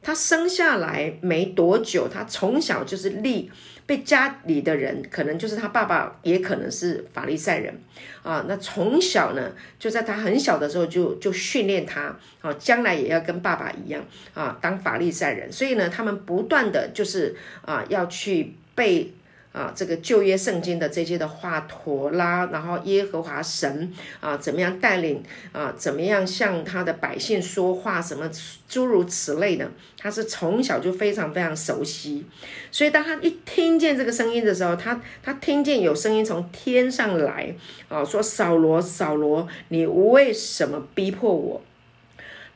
[0.00, 3.50] 他生下来没多久，他从小就是立
[3.86, 7.80] 被家里的人，可能就是他爸爸，也可能是法利赛人
[8.22, 8.44] 啊。
[8.46, 15.50] 那从小呢，就在他很小的时候就就训练他啊，将来也要跟爸爸一样啊，当法利赛人。
[15.50, 19.12] 所以呢，他们不断的就是啊，要去背。
[19.52, 28.30] 啊，这个旧约圣经的这些的话，陀拉，然后耶和华神啊，怎么样带领啊，怎么样向他的百姓说话，什么
[28.68, 32.24] 诸如此类的，他是从小就非常非常熟悉。
[32.70, 37.54] 所以当他一听见这个声音的时候，他他听见有声音从天上来
[37.88, 41.62] 啊，说扫罗扫罗，你为什么逼迫我？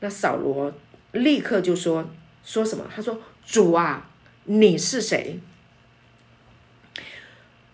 [0.00, 0.72] 那扫罗
[1.12, 2.09] 立刻就说
[2.44, 2.85] 说什么？
[2.94, 4.11] 他说主啊，
[4.44, 5.40] 你是谁？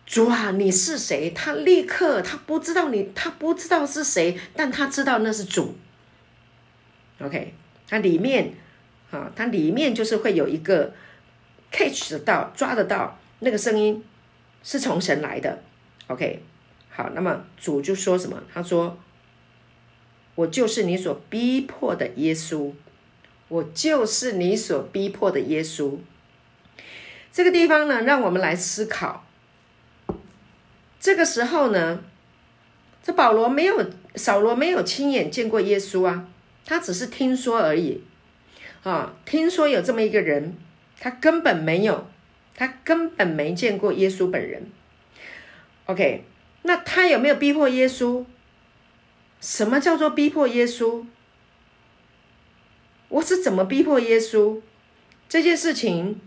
[0.08, 1.30] 主啊，你是谁？
[1.32, 5.76] 他立刻，他不知道你，他不知道是谁，但他知道那是主。
[7.20, 7.52] OK，
[7.86, 8.54] 它里面
[9.10, 10.94] 啊，它里面就是会有一个
[11.70, 14.02] catch 得到、抓得到那个声音
[14.62, 15.62] 是从神来的。
[16.06, 16.42] OK，
[16.88, 18.42] 好，那么主就说什么？
[18.50, 18.96] 他说
[20.36, 22.72] ：“我就是你所逼迫的耶稣，
[23.48, 25.98] 我就是你所逼迫的耶稣。”
[27.30, 29.26] 这个地方呢，让我们来思考。
[31.00, 32.02] 这个时候呢，
[33.02, 36.28] 这保罗没有，扫罗没有亲眼见过耶稣啊，
[36.66, 38.02] 他只是听说而已，
[38.82, 40.56] 啊，听说有这么一个人，
[40.98, 42.08] 他根本没有，
[42.54, 44.70] 他根本没见过耶稣本人。
[45.86, 46.24] OK，
[46.62, 48.24] 那他有没有逼迫耶稣？
[49.40, 51.06] 什么叫做逼迫耶稣？
[53.08, 54.60] 我是怎么逼迫耶稣？
[55.28, 56.20] 这件事情，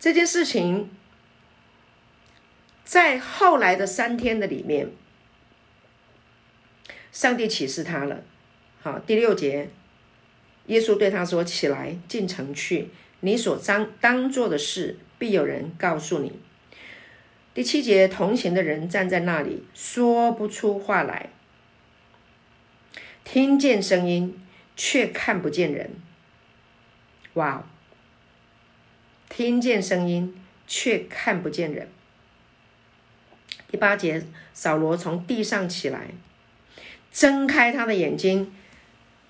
[0.00, 0.88] 这件事情。
[2.84, 4.90] 在后来的三天的里面，
[7.10, 8.22] 上帝启示他了。
[8.82, 9.70] 好，第六节，
[10.66, 16.32] 耶稣对他说：“起来，进城去，你所当当做的事，必有人告诉你。”
[17.54, 21.30] 第七节，同行的人站在那里，说不出话来，
[23.24, 24.38] 听见声音，
[24.76, 25.90] 却看不见人。
[27.34, 27.64] 哇！
[29.28, 31.88] 听见声音，却看不见人。
[33.74, 36.10] 第八节，扫罗从地上起来，
[37.12, 38.54] 睁开他的眼睛。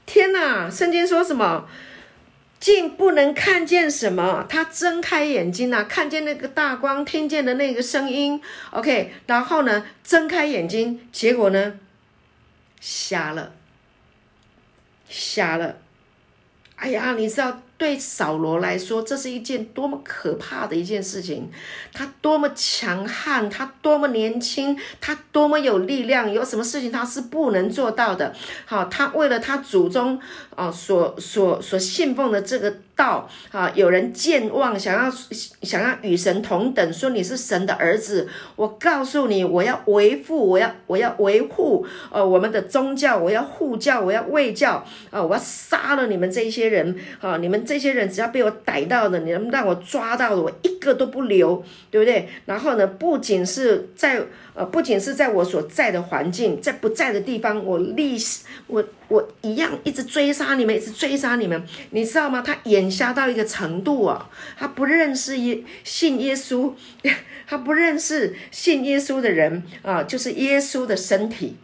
[0.04, 0.68] 天哪！
[0.68, 1.66] 圣经说什么？
[2.60, 4.44] 竟不能看见什么？
[4.46, 8.38] 他睁开眼睛啊，看见那个大光，听见的那个声音。
[8.72, 11.80] OK，然后呢，睁开眼睛，结果呢，
[12.82, 13.54] 瞎了，
[15.08, 15.78] 瞎了。
[16.76, 17.62] 哎呀，你知道？
[17.84, 21.50] 对扫罗来说，这是一件多么可怕的一件事情！
[21.92, 28.34] 他多么强悍，他多么年轻，他多么有力量，有什么事情他是不能做到的？
[28.64, 30.18] 好，他为了他祖宗
[30.56, 32.74] 啊所所所信奉的这个。
[32.96, 33.70] 道啊！
[33.74, 35.10] 有人健忘，想要
[35.62, 38.28] 想要与神同等，说你是神的儿子。
[38.56, 45.22] 我告诉你，我要维护，我要我要维护呃我们的宗教，我要护教，我要卫教啊！
[45.22, 47.36] 我要杀了你们这些人啊！
[47.38, 52.28] 你们这些人只要被我逮到的，你们让我抓到的，我一个都不留，对不对？
[52.46, 54.22] 然后呢，不仅是在
[54.54, 58.16] 呃，不仅是在我所在的环境，在不在的地方，我立
[58.68, 58.84] 我。
[59.08, 62.42] 我一样一直追杀你们，一直追杀你们，你知道吗？
[62.44, 66.72] 他眼瞎到一个程度啊，他不认识耶信耶稣，
[67.46, 71.56] 他不认识信耶稣的人啊，就是耶稣的身体，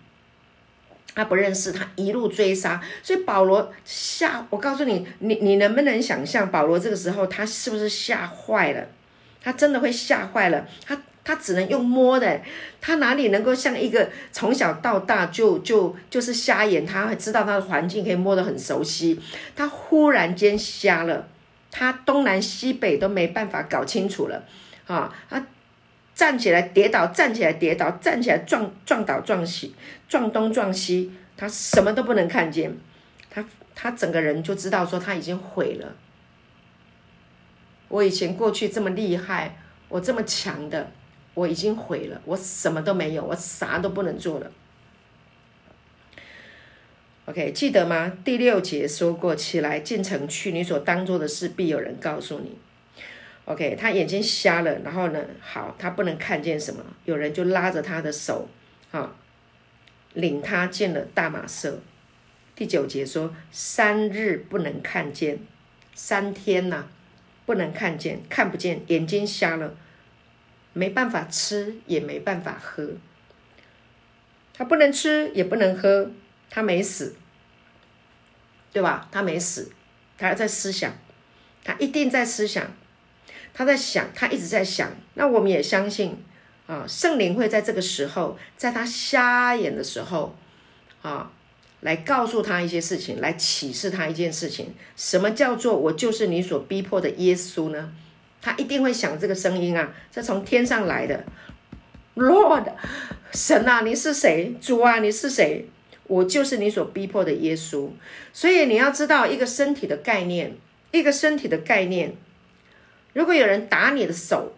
[1.15, 8.87] 他不认识，他一路追杀，所以保罗吓，我告诉你，你你能不能想象保罗这个时候他是不是吓坏了？
[9.43, 11.01] 他真的会吓坏了，他。
[11.23, 12.41] 他只能用摸的，
[12.81, 16.85] 他哪里能够像一个从小到大就就就是瞎眼？
[16.87, 19.21] 他知道他的环境可以摸得很熟悉。
[19.55, 21.29] 他忽然间瞎了，
[21.71, 24.45] 他东南西北都没办法搞清楚了
[24.87, 25.15] 啊！
[25.29, 25.47] 他
[26.15, 29.75] 站起来跌倒，站起来跌倒，站起来撞撞倒撞西，
[30.09, 32.77] 撞东撞西，他什么都不能看见。
[33.31, 35.95] 他他整个人就知道说他已经毁了。
[37.89, 40.91] 我以前过去这么厉害，我这么强的。
[41.41, 44.53] 我已经毁了，我什么都没有，我啥都不能做了。
[47.25, 48.13] OK，记得吗？
[48.23, 52.59] 第六节说过，起来进城去，你所当做的事，必有人告诉你。
[53.47, 58.47] OK，他眼睛瞎了，然后呢，好，他不能看见什么，有人就拉着他的手，
[58.91, 59.17] 啊，
[60.13, 61.81] 领他进了大马色。
[62.55, 65.39] 第九节说，三日不能看见，
[65.95, 66.87] 三天呐，
[67.47, 69.75] 不能看见，看不见，眼睛瞎了。
[70.73, 72.91] 没办法吃，也没办法喝。
[74.53, 76.11] 他不能吃，也不能喝，
[76.51, 77.17] 他没死，
[78.73, 79.09] 对吧？
[79.11, 79.73] 他没死，
[80.19, 80.93] 他还在思想，
[81.65, 82.73] 他一定在思想，
[83.55, 84.91] 他在想，他一直在想。
[85.15, 86.23] 那我们也相信
[86.67, 90.37] 啊，圣灵会在这个时候，在他瞎眼的时候
[91.01, 91.33] 啊，
[91.81, 94.75] 来告诉他一些事情，来启示他一件事情。
[94.95, 97.93] 什么叫做我就是你所逼迫的耶稣呢？
[98.43, 101.25] 他一定会想这个声音啊，这从天上来的
[102.17, 102.73] ，Lord，
[103.33, 104.55] 神啊，你是谁？
[104.61, 105.69] 主啊，你是谁？
[106.05, 107.89] 我就是你所逼迫的耶稣。
[108.33, 110.57] 所以你要知道一个身体的概念，
[110.91, 112.15] 一个身体的概念。
[113.13, 114.53] 如果有人打你的手，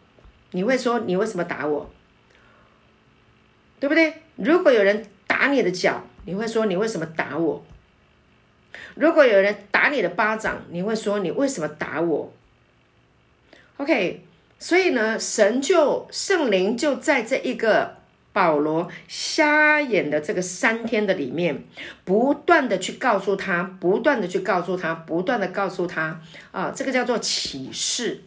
[0.52, 1.90] 你会说你为什么打我？
[3.80, 4.14] 对不对？
[4.36, 7.64] 如果有人打你的脚，你会说你为什么打我？
[8.94, 12.32] 如果有人打你的巴掌，你会说你为什么打我
[13.78, 14.24] ？OK，
[14.58, 17.96] 所以呢，神就圣灵就在这一个
[18.32, 21.64] 保罗瞎眼的这个三天的里面，
[22.04, 28.22] 不断的去告诉他，不断的去告诉他，不断的告诉他啊，这个叫做启示。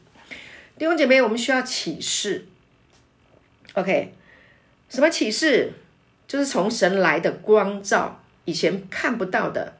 [0.78, 2.48] 弟兄姐妹，我们需要启示。
[3.74, 4.14] OK，
[4.90, 5.72] 什么启示？
[6.28, 9.74] 就是从神来的光照，以前看不到的，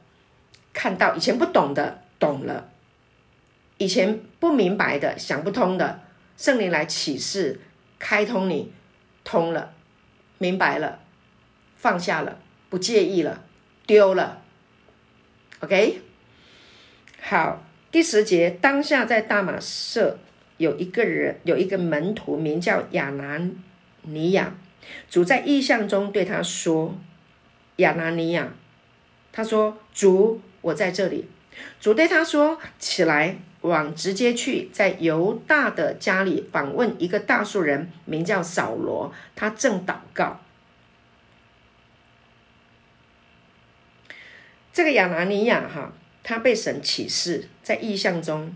[0.72, 2.68] 看到；以前不懂的，懂了；
[3.78, 6.00] 以前不明白的，想不通的，
[6.36, 7.60] 圣灵来启示，
[7.98, 8.72] 开通你，
[9.24, 9.72] 通了。
[10.38, 11.00] 明白了，
[11.76, 13.42] 放下了，不介意了，
[13.86, 14.42] 丢了。
[15.60, 16.02] OK，
[17.22, 20.18] 好，第十节，当下在大马色
[20.58, 23.40] 有一个人，有一个门徒名叫亚拿
[24.02, 24.54] 尼亚，
[25.08, 26.98] 主在意象中对他说
[27.76, 28.52] ：“亚拿尼亚，
[29.32, 31.26] 他说主，我在这里。”
[31.80, 40.40] 主对他说：“起来，往直接去，在犹大的家里访问一个大树人，名叫扫罗，他正祷告。
[44.72, 48.54] 这个亚拿尼亚哈，他被神启示在意象中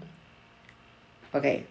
[1.32, 1.66] ，OK，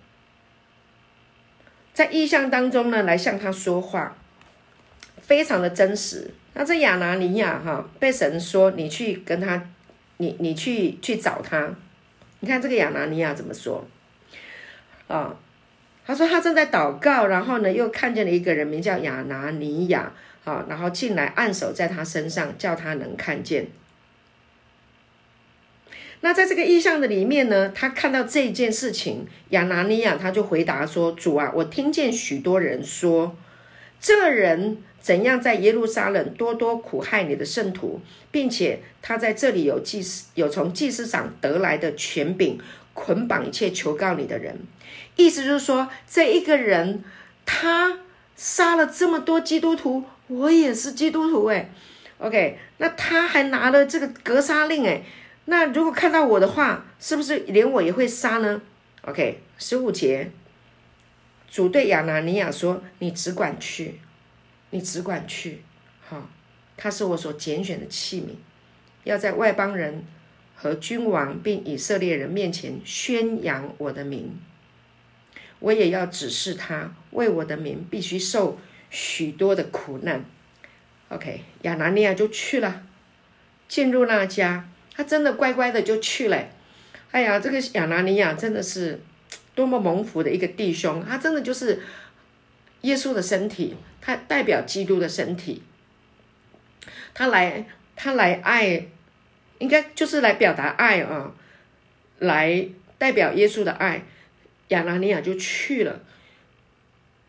[1.93, 4.15] 在意象当中呢，来向他说话，
[5.21, 6.33] 非常的真实。
[6.53, 9.69] 那这亚拿尼亚哈，被神说你去跟他。”
[10.21, 11.73] 你你去去找他，
[12.41, 13.85] 你看这个亚拿尼亚怎么说？
[15.07, 15.35] 啊，
[16.05, 20.13] 他说他正在祷告，然后呢又看见了一个人名叫亚拿尼亚，
[20.45, 23.67] 啊，然后进来按手在他身上，叫他能看见。
[26.21, 33.35] 那在这个意象的里面呢，他看到这件事情，亚拿尼亚他就回答说：“主啊，我听见许多人说，
[33.99, 42.59] 这人。”怎样在耶路撒冷多多苦害你的圣徒，并且他在这里有祭司有从祭司长得来的权柄
[42.93, 44.59] 捆绑一切求告你的人，
[45.15, 47.03] 意思就是说这一个人
[47.45, 47.99] 他
[48.35, 51.69] 杀了这么多基督徒，我也是基督徒诶
[52.17, 55.05] OK，那他还拿了这个格杀令诶，
[55.45, 58.61] 那如果看到我的话，是不是连我也会杀呢
[59.03, 60.29] ？OK，十五节，
[61.49, 63.99] 主对亚拿尼亚说：“你只管去。”
[64.71, 65.61] 你只管去，
[66.07, 66.29] 好，
[66.77, 68.35] 他是我所拣选的器皿，
[69.03, 70.03] 要在外邦人
[70.55, 74.39] 和君王并以色列人面前宣扬我的名。
[75.59, 78.57] 我也要指示他，为我的名必须受
[78.89, 80.23] 许多的苦难。
[81.09, 82.83] OK，亚拿尼亚就去了，
[83.67, 86.47] 进入那家，他真的乖乖的就去了。
[87.11, 89.01] 哎呀，这个亚拿尼亚真的是
[89.53, 91.81] 多么蒙福的一个弟兄，他真的就是
[92.81, 93.75] 耶稣的身体。
[94.01, 95.61] 他代表基督的身体，
[97.13, 98.87] 他来，他来爱，
[99.59, 101.35] 应该就是来表达爱啊，
[102.17, 104.03] 来代表耶稣的爱。
[104.69, 106.01] 亚拿尼亚就去了，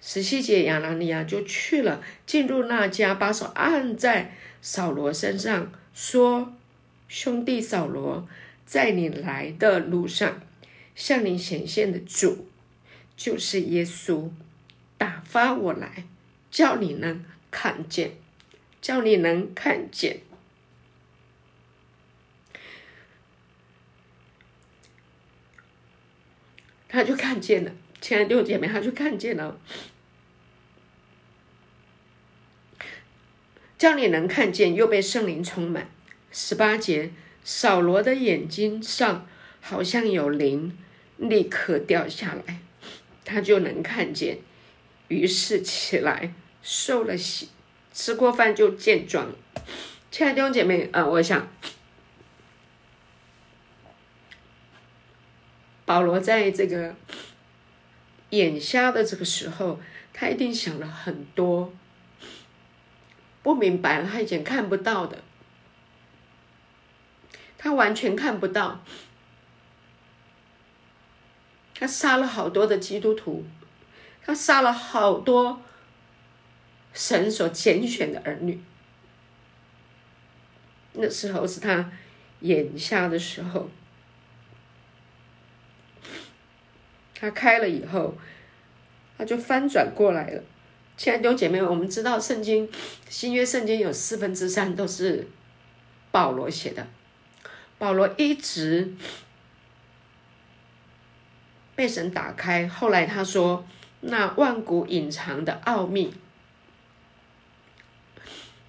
[0.00, 4.32] 十七节，亚拿尼亚就去了，进入那家，把手按在
[4.62, 6.54] 扫罗身上，说
[7.08, 8.28] ：“兄弟扫罗，
[8.64, 10.40] 在你来的路上，
[10.94, 12.46] 向你显现的主，
[13.16, 14.30] 就是耶稣，
[15.00, 16.04] 打发我来。”
[16.50, 18.16] 叫你能看见，
[18.82, 20.22] 叫你能看见，
[26.88, 27.70] 他就看见了。
[28.00, 29.60] 亲爱的弟兄姐妹，他就看见了，
[33.78, 35.88] 叫你能看见，又被圣灵充满。
[36.32, 37.12] 十八节，
[37.44, 39.24] 扫罗的眼睛上
[39.60, 40.76] 好像有灵，
[41.16, 42.58] 立刻掉下来，
[43.24, 44.38] 他就能看见。
[45.11, 47.49] 于是起来，受了洗，
[47.92, 49.33] 吃过饭就健壮。
[50.09, 51.49] 亲爱的弟兄姐妹，呃，我想，
[55.85, 56.94] 保罗在这个
[58.31, 59.81] 眼瞎的这个时候，
[60.12, 61.73] 他一定想了很多，
[63.42, 65.25] 不明白，他以前看不到的，
[67.59, 68.85] 他完全看不到，
[71.75, 73.44] 他杀了好多的基督徒。
[74.22, 75.61] 他杀了好多
[76.92, 78.60] 神所拣选的儿女，
[80.92, 81.90] 那时候是他
[82.40, 83.68] 眼下的时候，
[87.14, 88.16] 他开了以后，
[89.18, 90.42] 他就翻转过来了。
[90.96, 92.71] 亲爱的姐妹们，我们知道圣经
[93.08, 95.27] 新约圣经有四分之三都是
[96.12, 96.87] 保罗写的，
[97.79, 98.94] 保罗一直
[101.75, 103.66] 被神打开，后来他说。
[104.01, 106.13] 那万古隐藏的奥秘，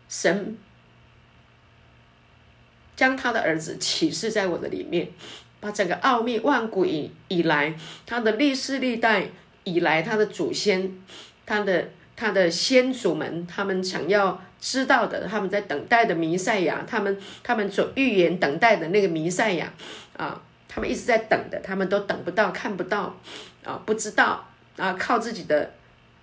[0.10, 0.58] 神
[2.96, 5.10] 将他的儿子启示在我的里面，
[5.60, 7.74] 把整个奥秘万古以以来
[8.06, 9.30] 他的历史历代
[9.64, 11.02] 以来他的祖先，
[11.46, 19.72] 他的他的先祖们，他们想要知道的，他们在等待的弥赛亚，他们他们所预言等待的那个弥赛亚
[20.18, 23.16] 啊，他们一直在等的，他们都等不到，看不到
[23.64, 24.51] 啊，不知道
[24.82, 25.74] 啊，靠自己的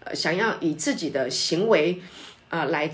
[0.00, 2.02] 呃，想要以自己的行为
[2.48, 2.90] 啊来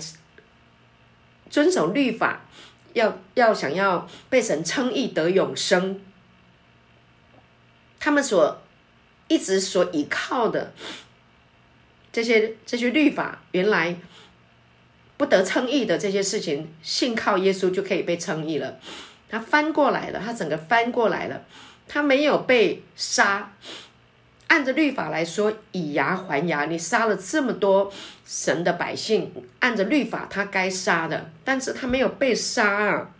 [1.49, 2.45] 遵守律法，
[2.93, 5.99] 要要想要被神称义得永生，
[7.99, 8.61] 他们所
[9.27, 10.71] 一直所依靠的。
[12.11, 13.97] 这些这些律法原来
[15.17, 18.79] 不得称义的这些事情，信靠耶稣就可以被称义了。
[19.27, 21.43] 他翻过来了，他整个翻过来了，
[21.87, 23.51] 他没有被杀。
[24.55, 27.91] 按着律法来说，以牙还牙，你杀了这么多
[28.25, 29.29] 神的百姓，
[29.59, 33.11] 按着律法他该杀的，但是他没有被杀啊。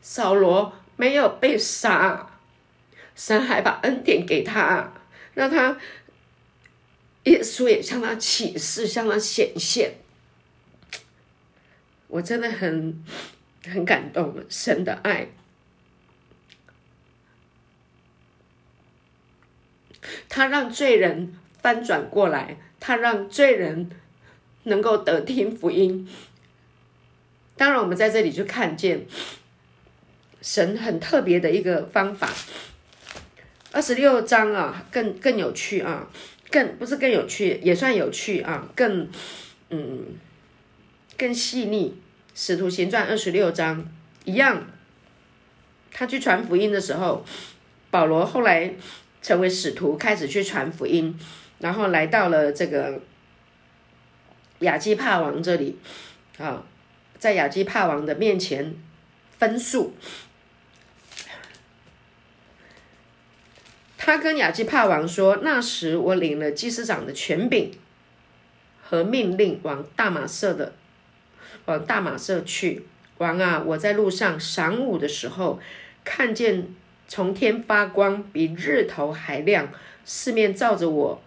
[0.00, 2.30] 扫罗没有被杀，
[3.14, 4.94] 神还把恩典给他。
[5.34, 5.76] 让他
[7.24, 9.96] 耶稣也向他启示，向他显现。
[12.08, 13.04] 我真的很
[13.66, 15.28] 很感动，神的爱，
[20.28, 23.90] 他让罪人翻转过来，他让罪人
[24.64, 26.08] 能够得听福音。
[27.56, 29.06] 当然，我们在这里就看见
[30.40, 32.28] 神很特别的一个方法。
[33.70, 36.08] 二十六章啊，更更有趣啊，
[36.50, 39.08] 更不是更有趣，也算有趣啊，更
[39.70, 40.06] 嗯
[41.16, 41.96] 更细腻。
[42.34, 43.86] 使徒行传二十六章
[44.24, 44.66] 一样，
[45.92, 47.24] 他去传福音的时候，
[47.90, 48.74] 保罗后来
[49.22, 51.18] 成为使徒，开始去传福音，
[51.60, 53.00] 然后来到了这个
[54.58, 55.78] 亚基帕王这里
[56.38, 56.64] 啊，
[57.18, 58.74] 在亚基帕王的面前
[59.38, 59.94] 分诉。
[63.96, 67.70] 他跟亚基帕王说：“那时我领了祭司长的权柄
[68.82, 70.72] 和命令，往大马色的
[71.66, 72.84] 往大马色去。
[73.18, 75.60] 王啊，我在路上晌午的时候，
[76.02, 76.74] 看见
[77.08, 79.68] 从天发光，比日头还亮，
[80.04, 81.20] 四面照着我，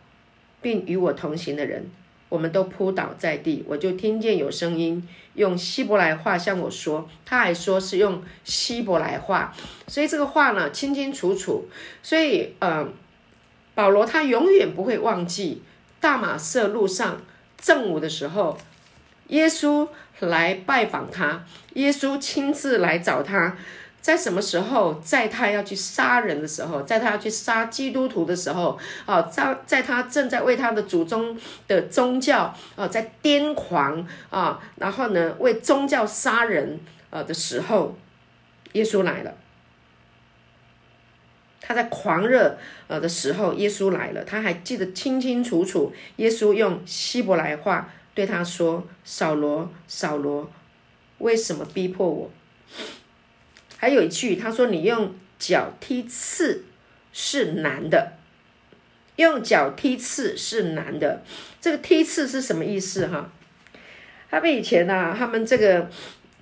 [0.62, 1.90] 并与我同行的人。”
[2.28, 9.54] 我们都扑倒在地，我就听见有声音用希伯来话向我说，他还说是用希伯来话，
[9.88, 11.70] 所以这个话呢清清楚楚。
[12.02, 12.90] 所以，呃，
[13.76, 15.62] 保罗他永远不会忘记
[16.02, 17.22] 大马色路上
[17.58, 18.58] 正午的时候，
[19.28, 19.88] 耶稣
[20.20, 21.46] 来拜访他，
[21.76, 23.56] 耶稣亲自来找他。
[24.06, 28.78] 在什么时候，在他要去杀人的时候，在他要去杀基督徒的时候，
[29.08, 31.36] 啊，在在他正在为他的祖宗
[31.68, 36.80] 的宗教啊在癫狂啊，然后呢为宗教杀人
[37.10, 37.98] 啊的时候，
[38.74, 39.34] 耶稣来了。
[41.60, 45.92] 他在狂热呃的时候，耶稣来了，他还记得清清楚楚。
[46.18, 50.52] 耶稣用希伯来话对他说：“扫罗，扫罗，
[51.18, 52.30] 为什么逼迫我？”
[53.86, 56.64] 还有一句，他说：“你用脚踢刺
[57.14, 58.14] 是难的，
[59.18, 61.22] 用脚踢刺是难的。
[61.62, 63.06] 这个踢刺是什么意思？
[63.06, 63.32] 哈，
[64.32, 65.88] 他们以前呢，他们这个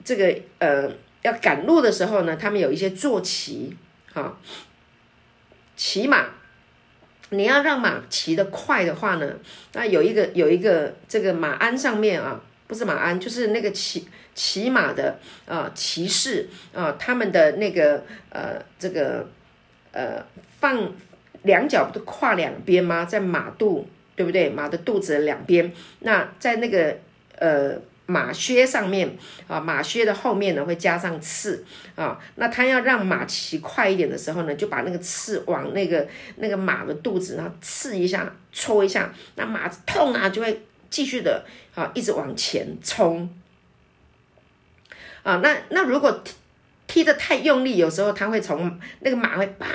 [0.06, 0.90] 这个呃，
[1.24, 3.76] 要赶路的时候呢，他们有一些坐骑，
[4.14, 4.40] 哈，
[5.76, 6.28] 骑马。
[7.32, 9.34] 你要让马骑得快的话呢，
[9.74, 19.30] 那有一个有一个这个马鞍上面啊，不是马鞍，就是那个骑。”骑马的啊，骑士啊，他们的那个呃，这个
[19.92, 20.26] 呃，
[20.60, 20.92] 放
[21.44, 23.06] 两脚不都跨两边吗？
[23.06, 24.50] 在马肚，对不对？
[24.50, 26.98] 马的肚子的两边，那在那个
[27.38, 29.16] 呃马靴上面
[29.48, 32.20] 啊，马靴的后面呢会加上刺啊。
[32.38, 36.08] 那他要让马骑快一点的时候呢，就把那个刺往那个
[36.38, 40.60] 那个马的肚子，然后刺一下，戳一下，那马痛啊，就会
[40.94, 43.28] 继续的啊，一直往前冲。
[45.24, 46.36] 啊，那那如果踢
[46.86, 49.68] 踢的太用力，有时候他会从那个马会叭，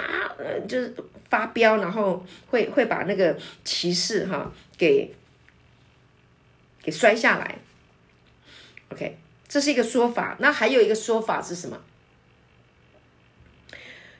[0.68, 0.94] 就是
[1.28, 5.12] 发飙，然后会会把那个骑士哈给
[6.80, 7.58] 给摔下来。
[8.90, 10.36] OK，这是一个说法。
[10.38, 11.76] 那还有一个说法是什么？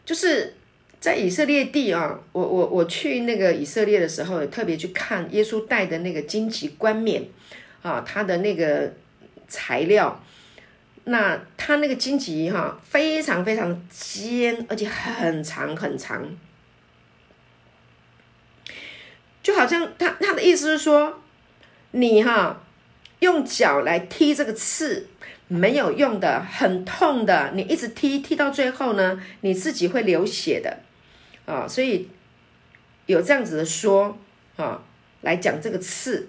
[0.05, 0.57] 就是
[1.01, 7.25] 在以色列地啊，我我我去那个以色列的时候，特别去看耶稣戴的那个荆棘冠冕
[7.83, 8.93] 啊，他的那个
[9.47, 10.23] 材料。
[11.11, 16.23] 那它那个荆棘哈，非常非常尖，而且很长很长，
[19.43, 21.23] 就好像他他的意思是说，
[21.93, 22.61] 你哈
[23.21, 25.09] 用脚来踢这个刺
[25.47, 30.81] 没有用的，很痛的，你一直踢踢到最后呢，你自己会流血的
[31.49, 32.09] 啊，所以
[33.07, 34.19] 有这样子的说
[34.57, 34.83] 啊
[35.23, 36.29] 来讲这个刺。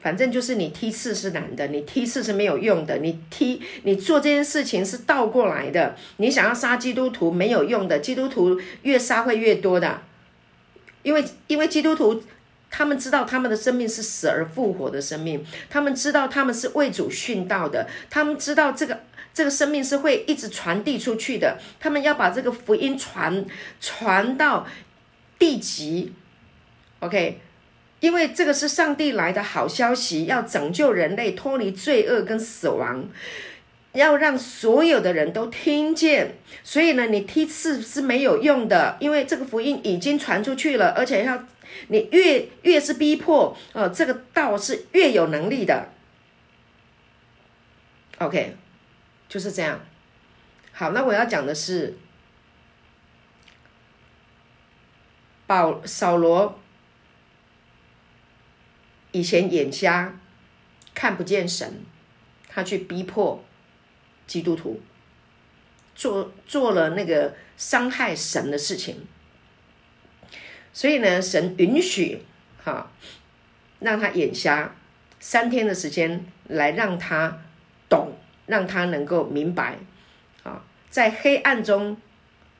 [0.00, 5.96] 反正就是你踢刺是难的，你踢刺是没有用的，你踢你做这件事情是倒过来的。
[6.18, 10.00] 你想要杀基督徒没有用的，基督徒越杀会越多的，
[11.02, 12.22] 因为因为基督徒
[12.70, 19.00] 他们知道他们的生命是死而复活的生命，他们知道他们是为主殉道的，他们知道这个
[19.38, 23.46] 这个生命是会一直传递出去的，他们要把这个福音传
[23.80, 24.66] 传到
[25.38, 26.12] 地极
[26.98, 27.38] ，OK。
[28.00, 33.08] 因为这个是上帝来的好消息，要拯救人类脱离罪恶跟死亡，
[33.92, 36.34] 要让所有的人都听见。
[36.64, 41.44] 所以呢，你踢刺是没有用的，因为这个福音已经传出去了，而且要
[41.86, 45.90] 你越越是逼迫，呃，这个道是越有能力的。
[48.18, 48.56] OK，
[49.28, 49.80] 就是这样。
[50.72, 51.96] 好，那我要讲的是
[55.46, 56.58] 保扫罗。
[59.10, 60.20] 以前眼瞎，
[60.94, 61.80] 看不见神，
[62.46, 63.42] 他去逼迫
[64.26, 64.82] 基督徒，
[65.94, 69.06] 做做了那个伤害神的事情。
[70.74, 72.22] 所以呢，神允许
[72.62, 72.92] 哈，
[73.80, 74.76] 让他眼瞎
[75.18, 77.40] 三天的时间，来让他
[77.88, 78.17] 懂，
[78.48, 79.78] 让他能够明白
[80.42, 81.96] 啊，在黑暗中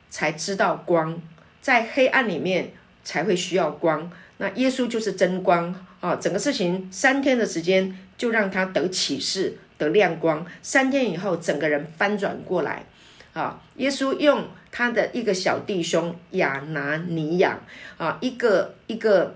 [0.09, 1.21] 才知道光，
[1.61, 2.71] 在黑暗里面
[3.03, 4.09] 才会需要光。
[4.37, 5.75] 那耶稣就是真光。
[6.01, 10.45] 啊，整个事情三天的时间就让他得启示、得亮光。
[10.61, 12.85] 三天以后，整个人翻转过来。
[13.33, 17.59] 啊，耶稣用他的一个小弟兄亚拿尼亚，
[17.97, 19.35] 啊，一个一个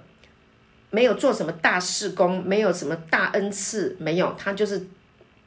[0.90, 4.88] 没有做什么大事工，没有什么大恩赐，没有，他就是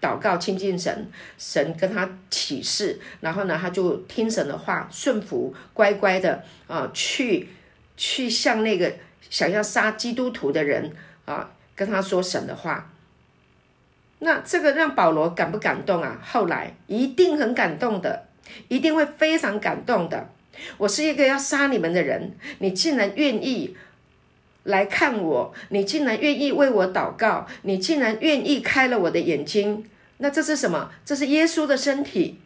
[0.06, 7.48] 祷告亲近神，神跟他启示，然后呢，他就听神的话，顺服，乖乖的啊，去
[7.96, 8.92] 去向那个
[9.30, 10.92] 想要杀基督徒的人。
[11.26, 12.88] 啊，跟他说神的话，
[14.20, 16.22] 那这个让保罗感不感动啊？
[16.22, 18.28] 后来一定很感动的，
[18.68, 20.30] 一定会非常感动的。
[20.78, 22.30] 我是一个要杀你们的人，
[22.60, 23.76] 你竟然愿意
[24.62, 29.84] 来看我，你竟然愿意为我祷告，你竟然愿意开了我的眼睛，
[30.18, 30.90] 那这是什么？
[31.04, 32.38] 这是耶稣的身体。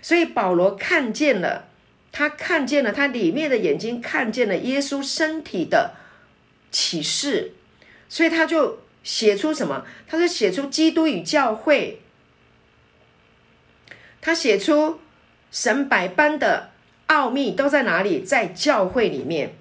[0.00, 1.68] 所以保罗看见了，
[2.12, 5.94] 他看见了他里面的眼睛，看见了耶稣身体的
[6.70, 7.52] 启示。
[8.08, 9.84] 所以他就写出什么？
[10.06, 12.00] 他就写出基督与教会，
[14.20, 15.00] 他写出
[15.50, 16.70] 神百般的
[17.06, 18.20] 奥秘都在哪里？
[18.20, 19.54] 在教会里面。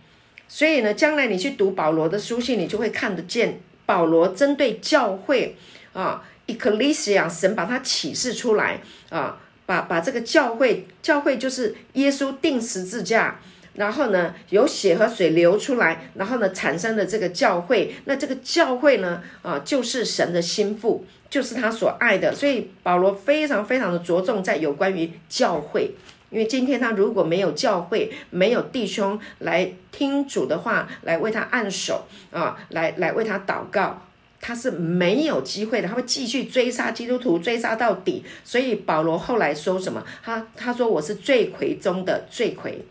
[0.47, 5.57] 所以呢，将来你去读保罗的书信，你就会看得见保罗针对教会
[5.93, 13.39] 啊，ecclesia，神把它启示出来啊，把把这个教会，教会就是耶稣定十字架。
[13.75, 22.35] 然后呢，有血和水流出来，然后呢，产生的这个教会，那这个教会呢，啊，就是神的心腹，就是他所爱的。
[22.35, 25.95] 所以保罗非常非常的着重在有关于教会，
[26.29, 34.05] 因为今天他如果没有教会，没有弟兄来听主的话，来为他按手啊，来来为他祷告，
[34.45, 38.25] 他是没有机会的，他会继续追杀基督徒，追杀到底。
[38.43, 40.05] 所以保罗后来说什么？
[40.21, 42.83] 他他说我是罪魁中的罪魁。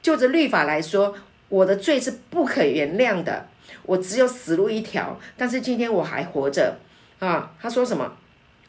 [0.00, 1.16] 就着律法来说，
[1.48, 3.48] 我的罪是不可原谅的，
[3.82, 5.18] 我只有死路一条。
[5.36, 6.78] 但是今天我还活着
[7.18, 7.50] 啊！
[7.60, 8.16] 他说什么？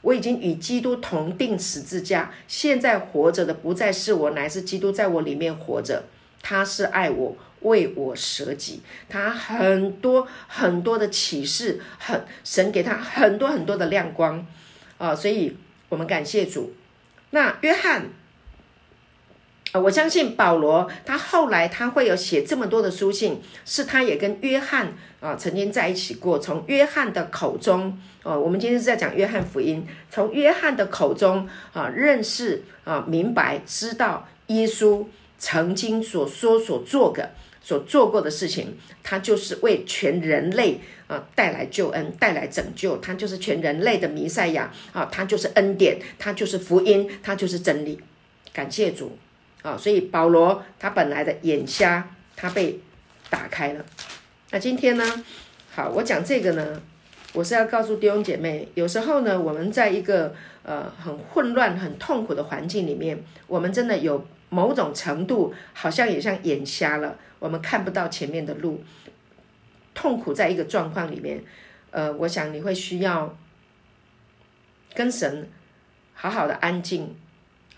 [0.01, 6.05] 我已经与基督同定十字架，现在活着的不再是我，乃是基督在我里面活着。
[6.41, 8.81] 他是爱我，为我舍己。
[9.07, 14.45] 他很多很多的启示，很神给他很多很多的亮光
[14.97, 15.15] 啊！
[15.15, 15.55] 所以
[15.89, 16.73] 我们感谢主。
[17.31, 18.09] 那约翰。
[19.71, 26.39] 啊，我相信保罗他后来他会有写这么多的书信，是他也跟约翰啊曾经在一起过。
[26.39, 35.05] 从约翰的口中，哦，我们今天是在讲约翰福音，从约翰的口中啊认识啊明白知道耶稣
[35.37, 37.29] 曾经所说所做的
[37.69, 47.99] 所做过的事情，他就是为全人类啊带来救恩，带来拯救，他就是全人类的弥赛亚啊，他就是恩典，他就是福音，他就是真理。
[48.51, 49.15] 感谢主。
[49.61, 52.79] 啊，所以保罗他本来的眼瞎，他被
[53.29, 53.85] 打开了。
[54.49, 55.23] 那今天呢，
[55.75, 56.81] 好，我讲这个呢，
[57.33, 68.83] 我是要告诉弟兄姐妹，有时候呢，我们在一个呃很混乱、很痛苦的环境里面，我们真的有某种程度，好像也像眼瞎了，我们看不到前面的路，
[69.93, 71.43] 痛苦在一个状况里面。
[71.91, 73.35] 呃，我想你会需要
[74.93, 75.49] 跟神
[76.13, 77.15] 好好的安静，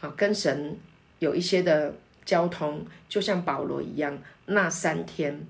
[0.01, 0.77] 啊，跟神。
[1.19, 1.93] 有一些的
[2.25, 5.45] 交通，就像保罗一样，那三天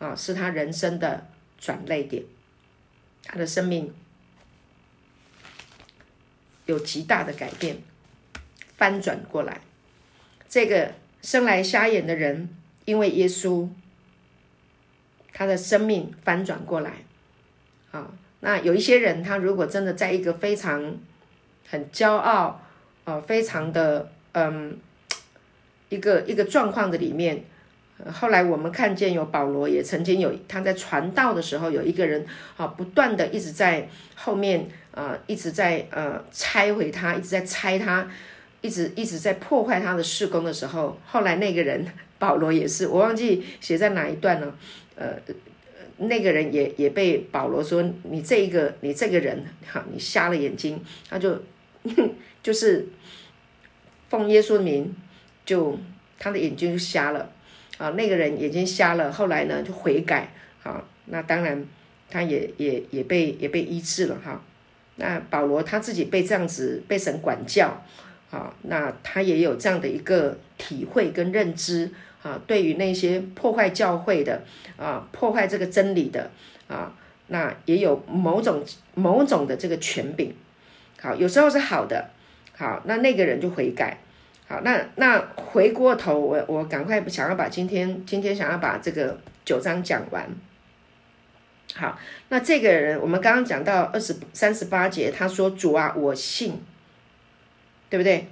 [0.00, 2.24] 啊，是他人生的转泪点，
[3.22, 3.94] 他的生命
[6.66, 7.78] 有极大的改变，
[8.76, 9.60] 翻转过来。
[10.48, 12.57] 这个生来瞎眼的人，
[12.88, 13.68] 因为耶稣，
[15.34, 16.92] 他的生命翻转过来。
[17.90, 18.10] 啊，
[18.40, 20.96] 那有一些人，他如果真的在一个非常
[21.68, 22.62] 很骄傲，
[23.04, 24.78] 呃，非常的嗯，
[25.90, 27.44] 一个一个状况的里面，
[28.10, 32.26] 后来我们看见有保罗也曾经有他在传道的时候，有一个人
[32.56, 38.10] 啊，不断的一直在后面呃，一直在呃拆毁他，一直在拆他，
[38.62, 41.86] 一直一直在破坏他的事工的时候，后来那个人
[42.18, 44.56] 保罗也是，我忘记写在哪一段了，
[44.96, 45.12] 呃。
[46.00, 51.36] 那个人也也被保罗说：“你这一个，你这个人，哈，你瞎了眼睛。”他就
[52.40, 52.86] 就是
[54.08, 54.94] 奉耶稣名，
[55.44, 55.76] 就
[56.16, 57.32] 他的眼睛就瞎了
[57.78, 57.90] 啊。
[57.90, 60.84] 那个人眼睛瞎了，后来呢就悔改啊。
[61.06, 61.66] 那当然，
[62.08, 64.40] 他也也也被也被医治了哈。
[64.94, 67.84] 那保罗他自己被这样子被神管教
[68.30, 71.90] 啊，那他也有这样的一个体会跟认知。
[72.22, 74.42] 啊，对于那些破坏教会的
[74.76, 76.30] 啊，破坏这个真理的
[76.66, 76.92] 啊，
[77.28, 78.64] 那也有某种
[78.94, 80.34] 某种的这个权柄。
[81.00, 82.10] 好，有时候是好的。
[82.56, 83.98] 好，那那个人就悔改。
[84.48, 90.28] 好，那那回过头，我我赶快想要把今天今天想要把这个九章讲完。
[91.74, 91.96] 好，
[92.30, 96.60] 那这个人我们刚刚讲到二十三十八节，他说：“主啊，我信。”
[97.90, 98.26] 对不对？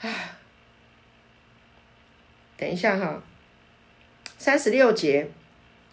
[0.00, 0.35] 啊。
[2.56, 3.22] 等一下哈，
[4.38, 5.28] 三十六节，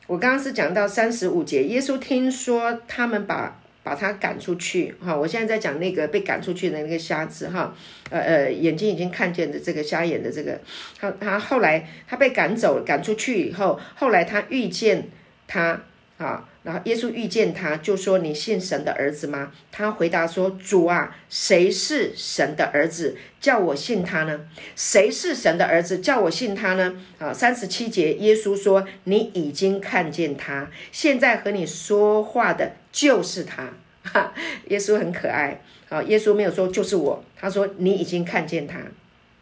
[0.07, 1.63] 我刚刚是讲到三十五节。
[1.63, 7.75] 耶稣听说他们把把他赶出去哈，我现在在讲那个被赶出去的那个瞎子哈，
[8.09, 10.59] 呃呃，眼睛已经看见的这个瞎眼的这个，
[10.99, 15.09] 他他后来他被赶走赶出去以后，后来他遇见
[15.47, 15.81] 他
[16.17, 16.49] 啊。
[16.63, 24.39] 然后耶稣遇见他，就说：“你信神的儿子吗？”他回答说：“主啊，谁是神的儿子，叫我信他呢？
[24.75, 34.33] 谁是神的儿子，叫我信他呢？”啊，三十七节，耶稣说：“你已经看见他，现在和你说话的就是他。”哈，
[34.69, 35.61] 耶稣很可爱。
[35.89, 38.79] 啊，耶稣没有说就是我，他说你已经看见他。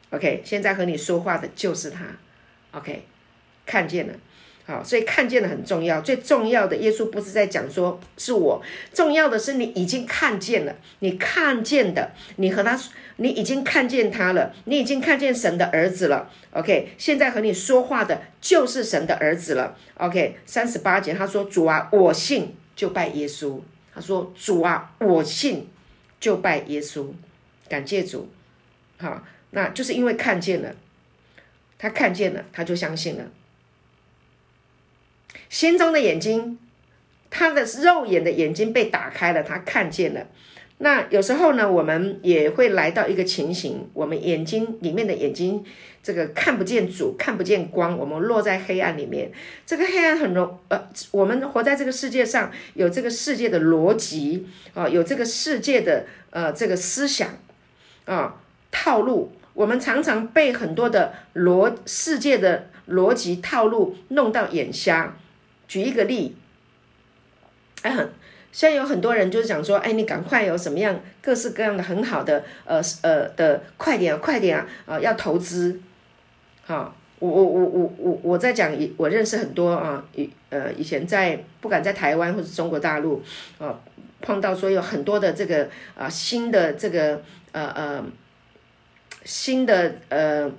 [0.10, 2.04] OK，现在和你说话的就是他。
[2.72, 3.04] OK，
[3.66, 4.14] 看见了。
[4.72, 6.00] 好，所以看见的很重要。
[6.00, 8.64] 最重要的，耶稣不是在讲说是我，
[8.94, 10.74] 重要的是你已经看见了。
[11.00, 12.80] 你看见的，你和他，
[13.18, 16.32] 你已经看见他了，你已经看见神的儿子了。
[16.52, 19.76] OK，现在和你说话的就是神的儿子了。
[19.96, 23.60] OK，三十八节他说：“主啊，我信就拜耶稣。”
[23.94, 25.68] 他说：“主啊，我信
[26.22, 27.08] 就拜耶稣。”
[27.68, 28.30] 感谢主。
[29.00, 30.74] 好，那就是因为看见了，
[31.78, 33.26] 他看见了，他就相信了。
[35.52, 36.58] 心中的眼睛，
[37.30, 40.26] 他的肉眼的眼睛被打开了，他看见了。
[40.78, 45.62] 那有时候呢，我们也会来到一个情形，我们眼睛里面的眼睛，
[46.02, 49.30] 这个看不见主，看不见光，我们落在黑暗里面。
[49.66, 57.38] 这个黑暗很容，呃，我们活在这个世界上，有这个世界的逻辑啊，有这个世界的呃这个思想
[58.06, 58.38] 啊
[58.72, 65.18] 套路，我们常常被很多的逻世界的逻辑套路弄到眼瞎。
[65.72, 66.36] 举一个例，
[67.82, 68.10] 哎，很
[68.52, 75.80] 现在有很多人就是讲说，哎，你赶快有什么样各式各样的很好的，呃呃的，快点啊，快点啊，啊，要投资，
[76.66, 83.24] 好，我我我我我我在讲，我认识很多啊，以呃以前在不敢在台湾或者中国大陆
[83.58, 83.80] 啊
[84.20, 88.04] 碰到说有很多的这个啊新的这个呃呃
[89.24, 90.52] 新的呃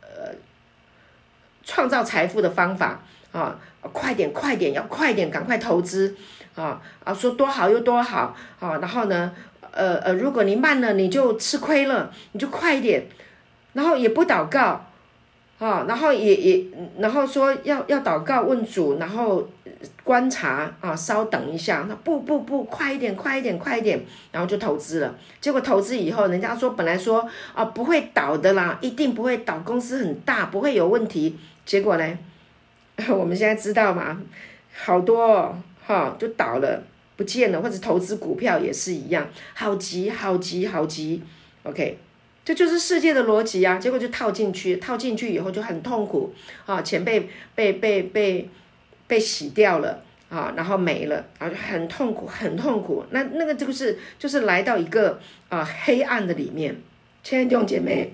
[0.00, 0.30] 呃
[1.64, 3.02] 创造财富的方法
[3.32, 3.58] 啊。
[3.92, 6.16] 快点，快点，要快点，赶快投资
[6.54, 7.12] 啊啊！
[7.12, 8.78] 说多好又多好啊！
[8.78, 9.32] 然后呢，
[9.70, 13.06] 呃呃，如果你慢了，你就吃亏了，你就快一点。
[13.72, 14.86] 然后也不祷告
[15.58, 16.64] 啊，然后也也，
[16.98, 19.48] 然后说要要祷告问主，然后
[20.04, 21.84] 观察啊，稍等一下。
[21.88, 25.14] 那不不不，快一点，快一点，快一点，然后就投资了。
[25.40, 31.36] 结果投资以后，人家说本来说啊不会倒的啦，一定不会倒，公司很大，不会有问题。
[31.66, 32.18] 结果呢？
[33.10, 34.20] 我们现在知道嘛，
[34.72, 36.82] 好多哈就倒了，
[37.16, 41.22] 不见了，或者投资股票也是一样，好急好急好急
[41.64, 41.98] ，OK，
[42.44, 43.78] 这就是世界的逻辑啊。
[43.78, 46.32] 结果就套进去，套进去以后就很痛苦
[46.66, 48.48] 啊，钱被被被被
[49.06, 53.04] 被洗掉了啊，然后没了，然后就很痛苦很痛苦。
[53.10, 55.18] 那那个就是就是来到一个
[55.48, 56.74] 啊黑暗的里面
[57.22, 58.12] 亲爱的弟兄姐妹，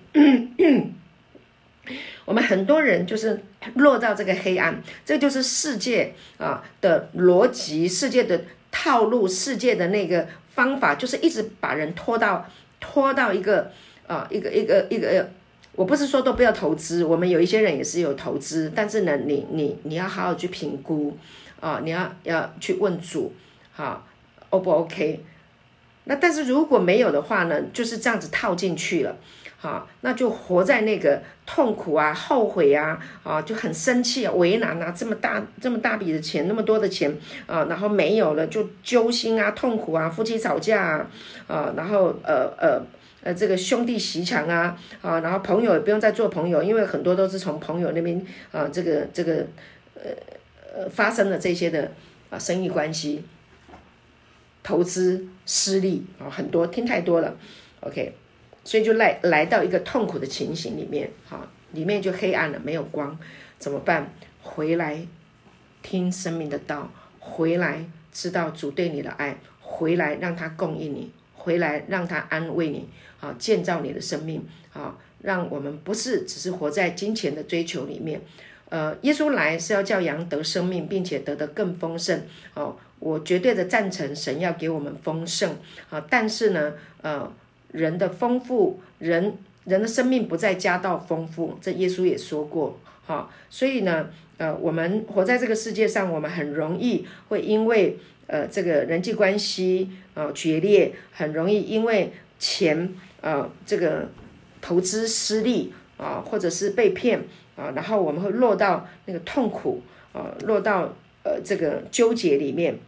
[2.31, 3.41] 我们很多人就是
[3.75, 12.47] 落到这个黑暗，这就是世界啊的逻辑，世界的套路，世界的那个方法，就是一直把人拖到
[12.79, 13.73] 拖到一个
[14.07, 15.29] 啊一个一个一个。
[15.75, 21.19] 我不是说都不要投资，我们有一些人也是有投资，但是呢，你你你要好好去评估
[21.59, 23.33] 啊，你要要去问主，
[23.73, 24.07] 好
[24.51, 25.25] ，O 不 OK？
[26.05, 29.17] 那但是如果没有的话呢，就是这样子套进去了，
[29.61, 37.15] 好，那就活在那个痛苦啊、后悔啊，啊，就很生气啊、为难啊，这么大这么大笔的钱，那么多的钱
[37.47, 41.07] 啊，然后没有了就揪心啊、痛苦啊、夫妻吵架啊，
[41.47, 42.83] 啊，然后呃呃。
[43.23, 48.19] 呃，这个兄弟袭墙啊，啊，然后朋友也不用再做朋友，因为很多都是从朋友那边
[48.51, 49.47] 啊，这个这个
[49.95, 50.11] 呃
[50.75, 51.93] 呃发生了这些的
[52.31, 53.23] 啊生意关系，
[54.63, 57.37] 投资失利啊，很多听太多了
[57.81, 58.15] ，OK，
[58.71, 63.19] 所以就来来到一个痛苦的情形里面，哈，里面就黑暗了，没有光，
[63.59, 64.13] 怎么办？
[64.43, 65.05] 回来
[65.83, 72.89] 听生命的道，回来知道主对你的爱，回来让他供应你，回来让他安慰你。
[73.19, 78.21] 啊，建造你的生命啊，让我们不是只是活在金钱的追求里面。
[78.69, 82.23] 呃，耶稣来是要叫羊得生命，并且得的更丰盛。
[82.55, 85.57] 哦，我绝对的赞成神要给我们丰盛
[85.91, 86.01] 啊。
[86.09, 87.31] 但是呢，呃，
[87.73, 92.79] 人的丰富，人人的生命不再加到丰富，这耶稣也说过。
[93.07, 102.95] 哈，所以呢，呃，我们活在这个世界上，我们很容易会因为呃这个人际关系啊决裂，很容易因为钱。
[103.23, 104.09] 呃，这个
[104.63, 107.23] 投资失利啊，或者是被骗
[107.55, 109.83] 啊，然后我们会落到那个痛苦
[110.15, 112.79] 啊，落到呃这个纠结里面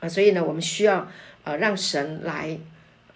[0.00, 1.08] 啊，所以呢，我们需要
[1.44, 2.58] 呃让神来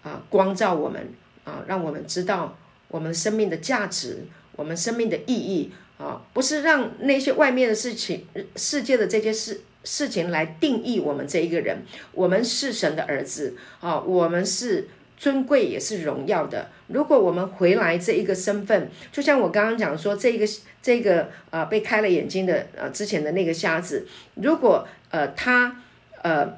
[0.02, 1.12] 啊光照我们
[1.44, 2.56] 啊，让我们知道
[2.88, 4.24] 我们生命的价值，
[4.56, 8.26] 我们生命的意义啊，不是让那些外面的事情、
[8.56, 11.82] 世界的这些事事情来定义我们这一个人。
[12.12, 14.88] 我们是神的儿子啊，我们是。
[15.20, 16.70] 尊贵也是荣耀的。
[16.86, 20.46] 如果我们回来这一个身份，就像我刚刚讲说，这个
[20.80, 25.82] 这个呃被开了眼睛的呃之前的那个瞎子，如果呃他
[26.22, 26.48] 呃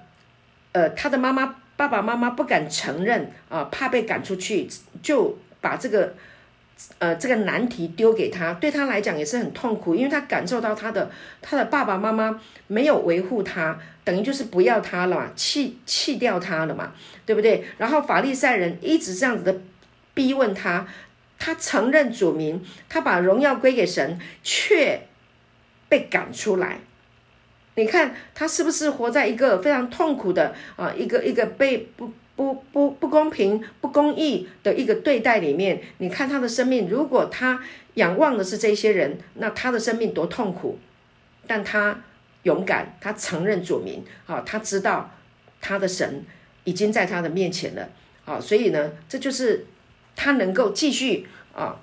[0.73, 4.69] 呃他的妈妈爸爸妈妈不敢承认啊，怕被赶出去，
[5.03, 6.15] 就把这个。
[6.99, 11.11] 呃，这个难题丢给他，对他来讲也是很痛苦，因为他感受到他的
[11.43, 16.95] 他的爸爸妈妈没有维护他，等于就是不要他了嘛，弃弃掉他了嘛，
[17.27, 17.67] 对不对？
[17.77, 19.61] 然后法利赛人一直这样子的
[20.15, 20.87] 逼问他，
[21.39, 25.03] 他承认主名，他把荣耀归给神，却
[25.91, 26.79] 被赶出来。
[27.75, 32.13] 你看他是不是活在一个非常痛苦的啊，一个一个被不。
[32.37, 37.63] 不不不公平、不公义的一个对待里面，你看他的生命，如果他
[37.97, 40.79] 仰望的是这些人，那他的生命多痛苦。
[41.47, 42.03] 但他
[42.45, 45.11] 勇敢，他承认主名，啊，他知道
[45.61, 46.25] 他的神
[46.65, 47.91] 已经在他的面前了，
[48.25, 49.67] 啊，所以呢，这就是
[50.17, 51.79] 他能够继续啊。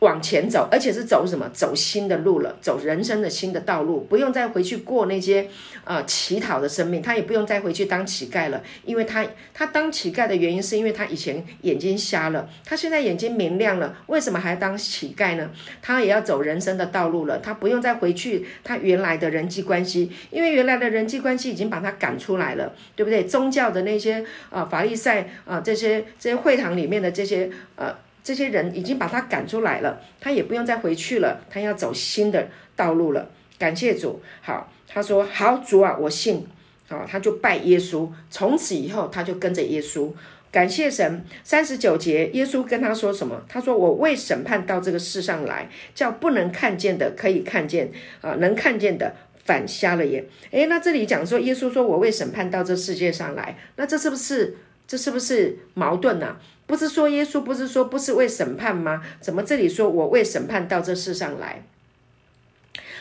[0.00, 1.48] 往前走，而且是走什么？
[1.52, 5.46] 走新的路了，走人生的新的道路，不用再回去过那些
[5.84, 15.50] 呃乞讨的生命，他也不用再回去当乞丐了，因为他他当乞丐的原因是因为他以前眼睛瞎了，他现在眼睛明亮了，为什么还当乞丐呢？
[15.82, 23.24] 他也要走人生的道路了，他不用再回去他原来的人际关系，因为原来的人际关系已经把他赶出来了，对不对？
[23.24, 27.94] 宗教的那些啊法利赛啊这些这些会堂里面的这些呃。
[28.22, 33.30] 这些人已经把他赶出来了，他也不用再回去了，他要走新的道路了。
[33.58, 36.46] 感谢主，好，他说好主啊，我信，
[36.88, 40.10] 好，他就拜耶稣，从此以后他就跟着耶稣。
[40.52, 43.40] 感谢神，三十九节，耶稣跟他说什么？
[43.48, 49.14] 他说我为审判到这个世上来，叫不能看见的可以看见，啊，能看见的
[49.44, 50.24] 反瞎了眼。
[50.50, 54.56] 诶，那这里讲说耶稣说我为审判到这世界上来，那这是不是
[54.90, 56.36] 这是不是矛盾呢？
[56.66, 59.00] 不是说耶稣不是说不是为审判吗？
[59.20, 61.62] 怎么这里说我为审判到这世上来？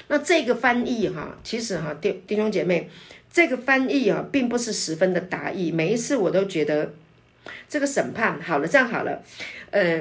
[0.07, 2.87] 那这个翻译哈，其实哈弟弟兄姐妹，
[3.33, 5.71] 这个翻译啊，并不是十分的达意。
[5.71, 6.93] 每一次我都觉得
[7.67, 9.23] 这个审判好了，这样好了，
[9.71, 9.99] 呃，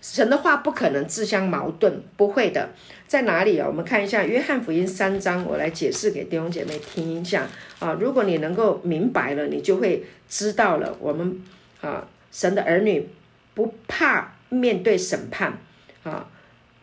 [0.00, 2.70] 神的话不可能自相矛盾，不会的。
[3.06, 3.66] 在哪里啊？
[3.66, 7.46] 我们看一下约翰福音三章，我来解释给弟兄姐妹听一下
[7.78, 7.92] 啊。
[8.00, 10.96] 如果你能够明白了，你就会知道了。
[11.00, 11.42] 我们
[11.80, 12.06] 啊。
[12.32, 13.08] 神的儿女
[13.54, 15.58] 不怕面对审判，
[16.02, 16.28] 啊，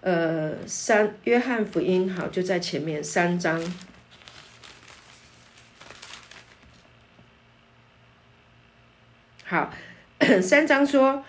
[0.02, 3.62] 呃，三约翰福音好就在前面三章，
[9.46, 9.72] 好，
[10.42, 11.24] 三章说，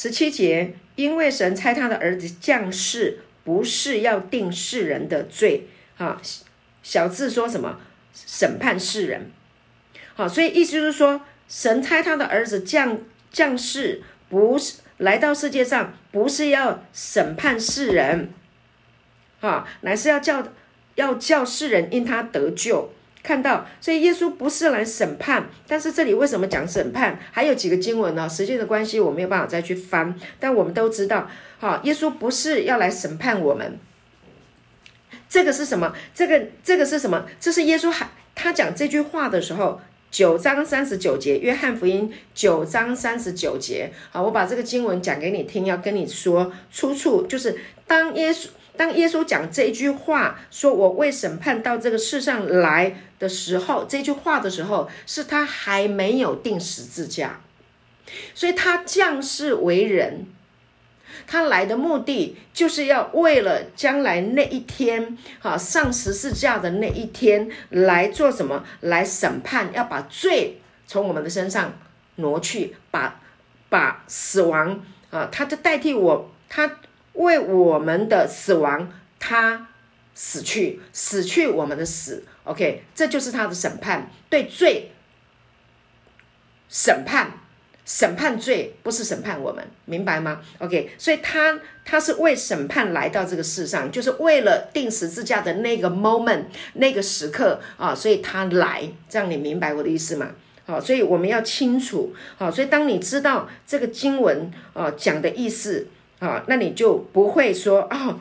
[0.00, 6.22] 十七节，因为神差他的儿子降世，不是要定世人的罪啊。
[6.84, 7.80] 小字说什么？
[8.14, 9.32] 审判世人。
[10.14, 13.00] 好，所以意思就是说，神差他的儿子降
[13.32, 18.30] 降世，不是来到世界上，不是要审判世人，
[19.40, 20.52] 啊，乃是要叫
[20.94, 22.92] 要叫世人因他得救。
[23.28, 27.18] 看到，所以耶稣不是来审判，但是这里为什么讲审判？
[27.30, 28.26] 还有几个经文呢？
[28.26, 30.14] 时间的关系，我没有办法再去翻。
[30.40, 31.28] 但我们都知道，
[31.60, 33.78] 哈，耶稣不是要来审判我们。
[35.28, 35.94] 这个是什么？
[36.14, 37.26] 这个这个是什么？
[37.38, 39.78] 这是耶稣还他讲这句话的时候，
[40.10, 43.92] 九章三十九节，约翰福音九章三十九节。
[44.10, 48.46] 好，我把这个经文讲给你听，要跟你说出处，就是当耶稣。
[48.78, 57.40] 当耶稣讲这一句话，说我为审判到这个世上来的时候，这句话的时候，是他还没有定十字架，
[58.34, 60.26] 所以他降世为人，
[61.26, 68.64] 他来的目的就是要为了将来那一天，哈上十字架的那一天来做什么？
[68.80, 71.76] 来审判，要把罪从我们的身上
[72.14, 73.20] 挪去，把
[73.68, 76.78] 把死亡啊，他就代替我，他。
[77.18, 79.68] 为我们的死亡，他
[80.14, 84.92] 死去，死去我们的死，OK，这就是他的审判，对罪
[86.68, 87.32] 审判，
[87.84, 96.44] 审判罪不是审判我们，明白吗？OK，所以他他是为审判来到这个世上，就是为了定十字架的那个 moment
[96.74, 100.30] 那个时刻啊，所以他来，这样你明白我的意思吗？
[100.66, 105.88] 好，所以我们要清楚，好，所以当你知道这个经文啊讲的意思。
[106.18, 108.18] 啊，那你就不会说哦，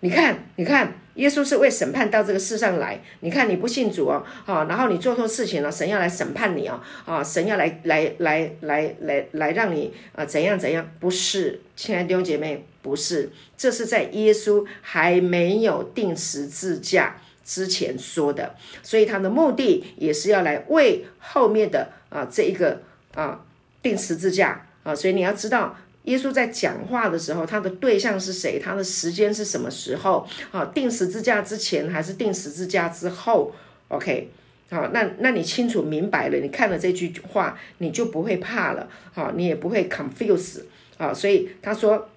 [0.00, 3.00] 你看，你看，耶稣是为审判到这个世上来。
[3.20, 10.88] 你看你不信主哦，啊，然后你做错事情了，神要来审判你哦，啊，神要来来来来来来让你啊怎样怎样？
[11.00, 22.82] 不是，亲爱的弟兄姐妹，不是，这是在耶稣还没有定十字架之前说的，所以他的目的也是要来为后面的啊这一个
[23.14, 23.44] 啊
[23.82, 25.76] 定十字架啊，所以你要知道。
[26.04, 28.58] 耶稣在讲话的时候，他的对象是谁？
[28.58, 30.26] 他的时间是什么时候？
[30.50, 33.54] 好，定十字架之前还是定十字架之后
[33.86, 34.28] ？OK，
[34.68, 40.62] 好，那那你清楚明白了，你看了这句话，你就不会怕了，好，你也不会 confuse，
[40.98, 42.08] 啊，所以他说，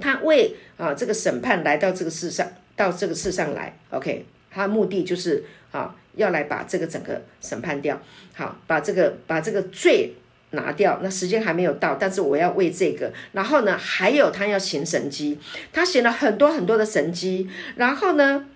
[0.00, 8.02] 他为啊这个审判来到这个世上，到这个世上来，OK，他的目的就是啊要来把这个整个审判掉，
[8.34, 10.14] 好，把这个把这个罪。
[10.52, 13.12] 拿掉，那时间还没有到，但是我要为这个。
[13.30, 15.38] 然后呢，还有他要行神迹，
[15.72, 17.48] 他行了很多很多的神迹。
[17.76, 18.46] 然后呢，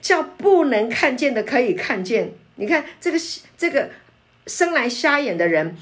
[0.00, 2.32] 叫不能看见的可以看见。
[2.54, 3.18] 你看这个
[3.58, 3.90] 这个
[4.46, 5.76] 生来瞎眼的人，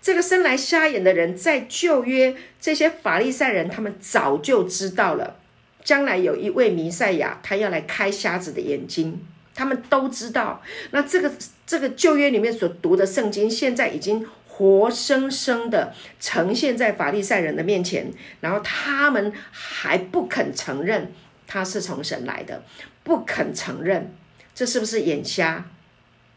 [0.00, 5.36] 这个生来瞎眼的人，在旧约这些法利赛人，他们早就知道了，
[5.82, 9.20] 将来有一位弥赛亚，他要来开瞎子的眼睛，
[9.52, 10.62] 他们都知道。
[10.92, 11.32] 那这个
[11.66, 14.24] 这个旧约里面所读的圣经，现在已经。
[14.62, 21.10] 活生生的呈现在法利赛人的面前，然后他们还不肯承认
[21.48, 22.62] 他是从神来的，
[23.02, 24.14] 不肯承认，
[24.54, 25.66] 这是不是眼瞎？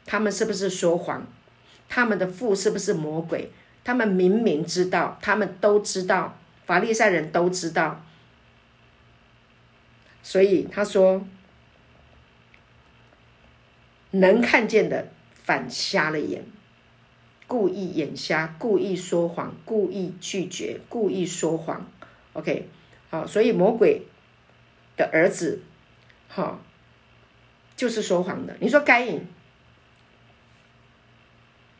[0.07, 1.27] 他们是不是说谎？
[1.87, 3.51] 他们的父是不是魔鬼？
[3.83, 8.03] 他们明明知道，他们都知道，法利赛人都知道，
[10.23, 11.23] 所以他说，
[14.09, 16.43] 能看见的反瞎了眼。
[17.47, 21.89] 故意眼瞎，故意说谎，故意拒绝，故意说谎。
[22.33, 22.67] OK，
[23.09, 24.01] 好，所以魔鬼
[24.97, 25.61] 的儿子，
[26.27, 26.59] 哈，
[27.75, 28.57] 就是说谎的。
[28.59, 29.21] 你说该隐，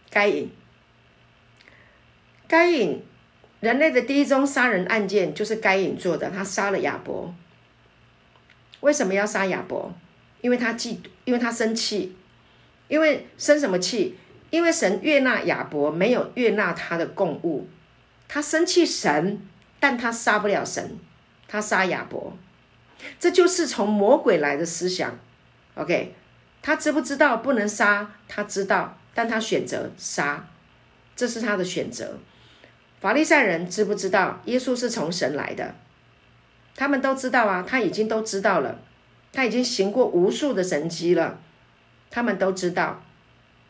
[0.10, 0.52] 该隐，
[2.48, 3.02] 该隐，
[3.60, 7.34] 人类的第一宗杀人案件就是该隐做的，他杀了亚伯。
[8.82, 9.92] 为什么要杀亚伯？
[10.42, 12.16] 因为他嫉妒，因为他生气，
[12.88, 14.16] 因为生什么气？
[14.56, 17.68] 因为神悦纳亚伯，没有悦纳他的供物，
[18.30, 19.46] 他生气神，
[19.82, 20.98] 但他杀不了神，
[21.46, 22.32] 他杀亚伯，
[23.20, 25.20] 这就是从魔鬼来的思想。
[25.74, 26.16] OK，
[26.62, 28.10] 他知不知道不能杀？
[28.30, 30.48] 他知道，但他选择杀，
[31.18, 32.18] 这是他的选择。
[33.02, 35.76] 法利赛人知不知道耶稣是从神来的？
[36.78, 38.80] 他们都知道啊，他已经都知道了，
[39.34, 41.42] 他已经行过无数的神迹了，
[42.10, 43.02] 他们都知道。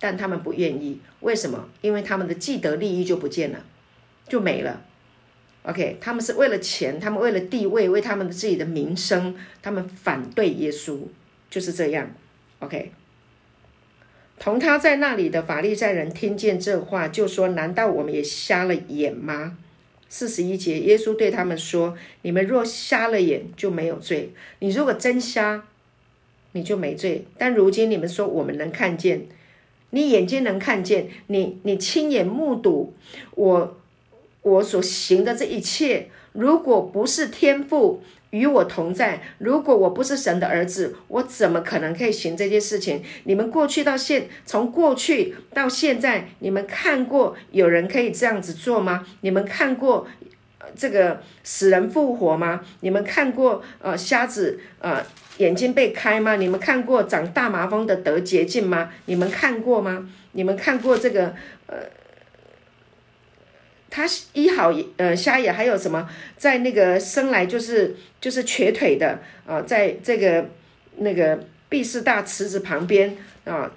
[0.06, 1.68] 但他们不愿意，为什么？
[1.82, 3.66] 因为他们的既得利益就不见了，
[4.28, 4.86] 就没了。
[5.64, 11.00] OK，他们是为了钱，他们为了地位，为他们的自己的名声，他们反对耶稣，
[11.50, 12.12] 就是这样。
[12.60, 12.92] OK，
[14.38, 19.58] 同他在那里的法利赛人听见这话，就说：“难道我们也瞎了眼吗
[20.08, 24.30] 四十一节，耶稣对他们说：“你们若瞎了眼，就没有罪；
[24.60, 25.66] 你如果真瞎，
[26.52, 27.26] 你就没罪。
[27.40, 29.26] 但如今你们说我们能看见，
[29.92, 32.94] 你眼睛能看见，你你亲眼目睹
[33.36, 33.78] 我
[34.42, 39.22] 我所行的这一切，如果不是天赋。”与我同在。
[39.38, 43.02] 如果我不是神的儿子，我怎么可能可以行这些事情？
[43.24, 49.08] 你们过去到现，从过去到现在，你们看过有人可以这样子做吗？
[49.22, 50.06] 你们看过
[50.76, 52.62] 这个死人复活吗？
[52.80, 55.04] 你们看过呃瞎子呃
[55.38, 56.36] 眼睛被开吗？
[56.36, 58.92] 你们看过长大麻风的得洁净吗？
[59.06, 60.10] 你们看过吗？
[60.32, 61.34] 你们看过这个
[61.68, 61.78] 呃？
[63.88, 70.50] 他医好呃瞎眼，还有什么在那个生来就是就是瘸腿的啊，在这个
[70.98, 71.40] 那个
[71.70, 73.72] 毕士大池子旁边啊，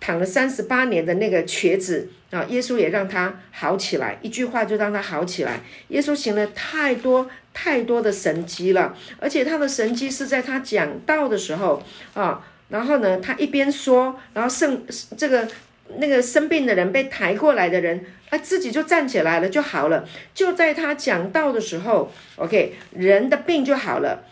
[0.00, 5.60] 躺了三十八年的那个瘸子啊，耶稣也让他好起来，一句话就让他好起来。
[5.88, 11.82] 耶稣行了太多太多的神迹了，而且他的神迹是在他讲道的时候
[12.14, 14.84] 啊，然后呢，他一边说，然后圣
[15.16, 15.48] 这个。
[15.96, 20.06] 那个生病的人被抬过来的人，他自己就站起来了，就好了。
[20.34, 24.22] 就在他讲道的时候，OK，人的病就好了，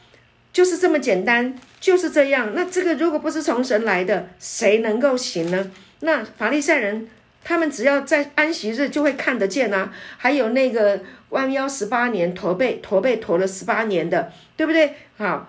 [0.52, 2.52] 就是这么简单，就是这样。
[2.54, 5.70] 那这个如果不是从神来的，谁能够行呢？
[6.00, 7.08] 那法利赛人
[7.48, 9.94] 他们只要在安息日就会看得见啊。
[10.16, 14.94] 还有那个弯腰十八年驼背驼背驼了十八年的，对不对？
[15.16, 15.48] 好，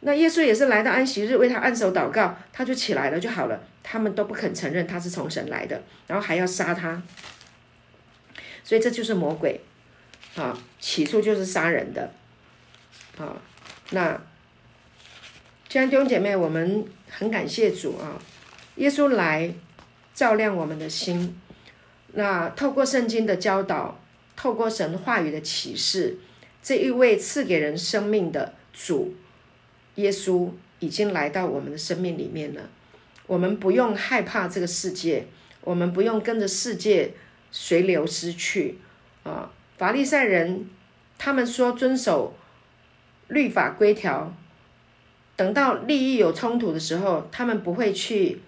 [0.00, 3.62] 那耶稣也是来到安息日为他按手祷告，他就起来了就好了。
[3.84, 7.00] 他们都不肯承认他是从神来的，然后还要杀他，
[8.64, 9.60] 所以这就是魔鬼
[10.34, 10.58] 啊！
[10.80, 12.12] 起初就是杀人的
[13.18, 13.36] 啊！
[13.90, 14.20] 那
[15.68, 18.18] 亲爱的弟兄姐妹，我们很感谢主啊！
[18.76, 19.52] 耶稣来
[20.20, 21.34] 照亮我们的心，
[22.12, 23.98] 那透过圣经的教导，
[24.36, 26.18] 透过神话语的启示，
[26.62, 29.14] 这一位赐给人生命的主
[29.94, 32.60] 耶稣已经来到我们的生命里面了。
[33.26, 35.26] 我们不用害怕这个世界，
[35.62, 37.14] 我们不用跟着世界
[37.50, 38.76] 随流失去
[39.22, 39.50] 啊！
[39.78, 40.68] 法利赛人
[41.16, 42.34] 他们说遵守
[43.28, 44.34] 律法规条，
[45.34, 48.42] 等到利益有冲突的时候，他们不会去，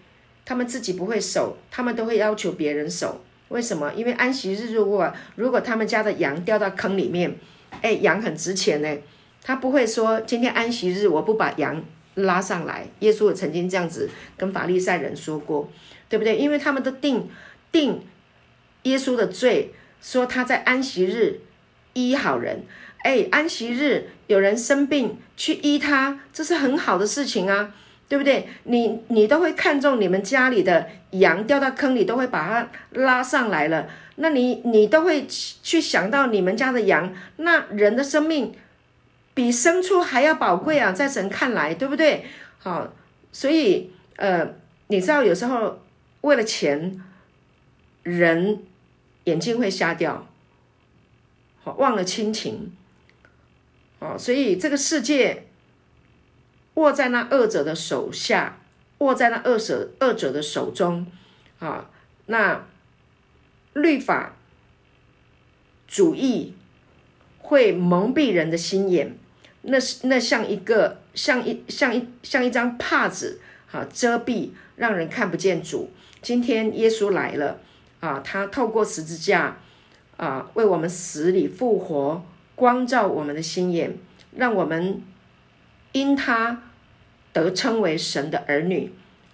[0.45, 3.23] 他们自己不会守，他们都会要求别人守。
[3.49, 3.93] 为什么？
[3.95, 7.37] 因为安息日如果如果他们家的羊掉到坑里面，
[7.81, 8.97] 哎，羊很值钱呢，
[9.43, 11.83] 他不会说今天安息日我不把羊。
[12.15, 15.73] 拉上来，耶稣也曾经这样子跟法利赛人说过，
[16.11, 16.37] 对不对？
[16.37, 17.27] 因为他们都定
[17.73, 18.03] 定
[18.83, 19.73] 耶稣的罪，
[20.03, 21.41] 说他在安息日
[21.95, 22.67] 医好人。
[22.99, 27.75] 哎，安息日有人生病去医他，这是很好的事情啊，
[28.13, 28.47] 对不对？
[28.65, 33.89] 你你都会看中你们家里的羊掉到坑里，都会把它拉上来了。
[34.17, 38.53] 那你你都会去想到你们家的羊，那人的生命。
[39.33, 42.27] 比牲畜还要宝贵啊，在神看来，对不对？
[42.59, 42.93] 好，
[43.33, 44.57] 所以呃，
[44.89, 45.81] 你知道有时候
[46.21, 47.03] 为了钱，
[48.03, 48.63] 人
[49.25, 50.27] 眼睛会瞎掉，
[51.65, 52.75] 好忘了亲情，
[54.01, 55.45] 哦，所以这个世界
[56.83, 58.59] 握在那二者的手下，
[58.99, 61.07] 握在那二者二者的手中，
[61.61, 61.89] 啊，
[62.27, 62.65] 那
[63.73, 64.35] 律法
[65.87, 66.55] 主义
[67.39, 69.17] 会蒙蔽人的心眼。
[69.65, 75.89] 那是那像一个像一像一像一张帕子啊，遮蔽让人看不见主。
[76.21, 77.61] 今天耶稣来了
[78.01, 79.57] 啊，他透过十字架
[80.17, 82.25] 啊，为我们死里复活，
[82.57, 83.97] 光照我们的心眼，
[84.35, 85.01] 让我们
[85.93, 86.61] 因他
[87.33, 88.93] 得称为神的儿女。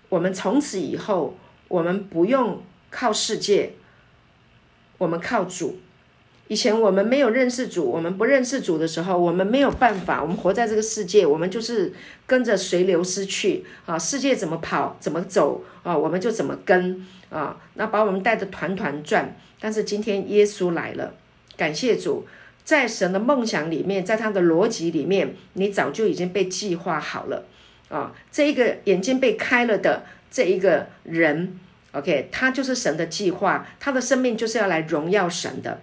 [0.08, 1.36] 我们从此以后，
[1.68, 3.72] 我们不用靠世界，
[4.98, 5.78] 我们靠主。
[6.50, 10.22] 以前我们没有认识主，我们不认识主的时候，我们没有办法。
[10.22, 11.92] 我们活在这个世界，我们就是
[12.26, 13.98] 跟着随流失去啊。
[13.98, 17.60] 世界怎么跑，怎么走啊，我们就怎么跟啊。
[17.74, 19.36] 那把我们带的团团转。
[19.60, 21.12] 但是今天耶稣来了，
[21.58, 22.26] 感谢主，
[22.64, 27.44] 在神的梦想里面，在他的逻辑里面，你早就已经被计划好了
[27.88, 28.12] 啊。
[28.30, 31.58] 这一个眼睛被开了的这一个人
[31.92, 35.80] ，OK，他就是神的计划，他的生命就是要来荣耀神的。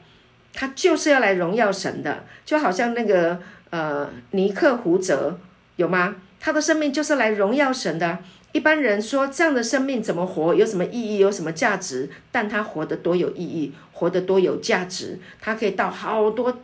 [0.58, 3.38] 他就是要来荣耀神的，就好像那个
[3.72, 5.38] 呃尼克胡泽
[5.76, 6.16] 有吗？
[6.40, 8.20] 他的生命就是来荣耀神的。
[8.54, 12.10] 一般人说这样的生命怎么活，有什么意义，有什么价值？
[12.32, 15.20] 但他活得多有意义，活得多有价值。
[15.42, 16.62] 他可以到好多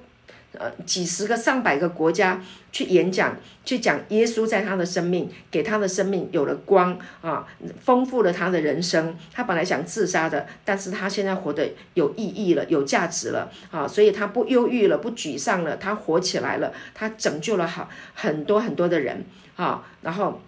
[0.58, 2.42] 呃几十个、上百个国家
[2.72, 7.48] 去演讲，去讲耶稣在他的生命，给他的生命有了光啊，
[7.82, 9.18] 丰富了他的人生。
[9.34, 19.26] 他本来想自杀的，但是他现在活得有意义了，有价值了啊，所以他不忧郁了，不沮丧了，他活起来了，他拯救了好很多很多的人
[19.56, 20.42] 啊，然后。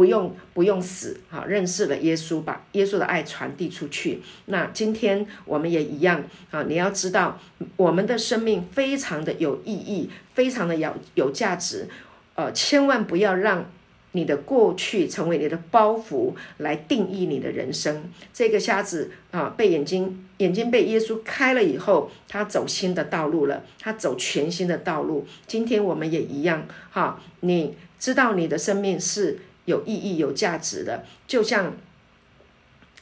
[0.00, 1.44] 不用不用死啊！
[1.46, 4.22] 认识了耶稣，把耶稣的爱传递出去。
[4.46, 6.62] 那今天我们也一样啊！
[6.66, 7.38] 你要知道，
[7.76, 11.86] 我们的生命非常的有意义，非常的有有价值。
[12.34, 13.70] 呃，千万不要让
[14.12, 18.04] 你的过去成为你的包袱来定义你的人生。
[18.32, 25.26] 这个瞎子啊，被眼睛眼睛被耶稣开了以后，他走新的道路了，他走全新的道路。
[25.46, 27.20] 今天我们也一样哈！
[27.40, 29.40] 你知道你的生命是。
[29.70, 31.72] 有意义、有价值的，就像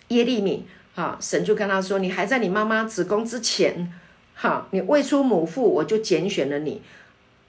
[0.08, 3.92] 耶利米，哈，神就跟他说：“你还在你妈妈子宫之前，
[4.34, 6.80] 哈，你未出母腹，我就拣选了你。”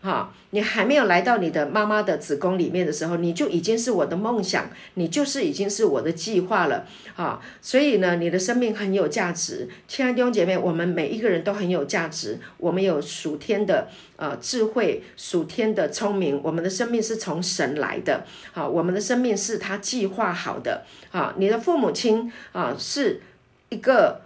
[0.01, 6.85] 哈，你还没有来到你的妈妈的子宫里面的时候，你就已经是我的梦想，你就是已经是我的计划了。
[7.13, 12.39] 哈，所以呢，你的生命很有价值，亲爱的弟兄姐妹，我们每一个人都很有价值。
[12.57, 18.25] 我们有属天的呃智慧，属天的聪明，我们的生命是从神来的。
[18.53, 20.85] 好，我们的生命是他计划好的。
[21.11, 23.21] 啊，你的父母亲啊，是
[23.67, 24.21] 一个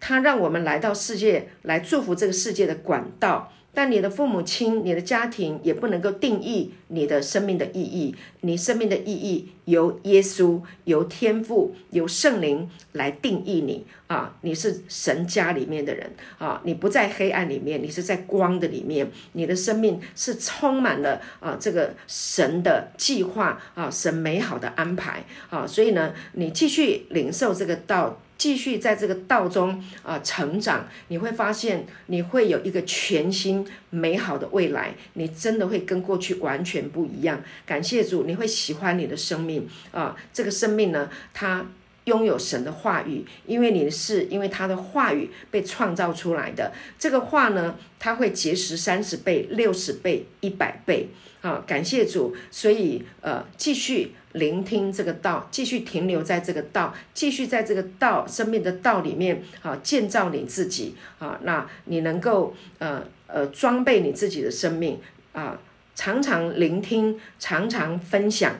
[0.00, 3.52] 他让我们来到世界来祝福这个世界的管道。
[3.74, 8.14] 但你的父母亲、你的家庭也不能够定义你的生命的意义。
[8.42, 14.36] 你生命的意义由耶稣、由天父、由圣灵来定义你啊！
[14.42, 16.60] 你是神家里面的人啊！
[16.64, 19.10] 你不在黑暗里面，你是在光的里面。
[19.32, 25.66] 你的生命是充满了啊这个神的计划啊，神美好的安排啊！
[25.66, 28.20] 所以呢，你继续领受这个道。
[28.42, 37.40] 继续在这个道中啊成长，你会发现你会有一个全新美好的未来，你真的会跟过去完全不一样。
[37.64, 40.16] 感谢主，你会喜欢你的生命啊！
[40.32, 41.64] 这个生命呢，它
[42.06, 46.72] 拥有神的话语，因为你是因为他的话语被创造出来的。
[46.98, 51.10] 这个话呢，它会结实三十倍、六十倍、一百倍
[51.42, 51.62] 啊！
[51.64, 54.14] 感谢主，所以呃，继续。
[54.32, 64.98] 聆听这个道，继续停留在这个道，继续在这个道生命的道里面啊，建造你自己啊，那你能够呃呃装备你自己的生命
[65.32, 65.58] 啊，
[65.94, 68.56] 常常聆听，常常分享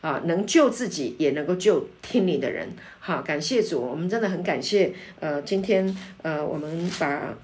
[0.00, 2.68] 啊，能救自己，也能够救听你的人。
[2.98, 4.92] 好，感谢主，我们真的很感谢。
[5.20, 7.34] 呃，今天呃，我们把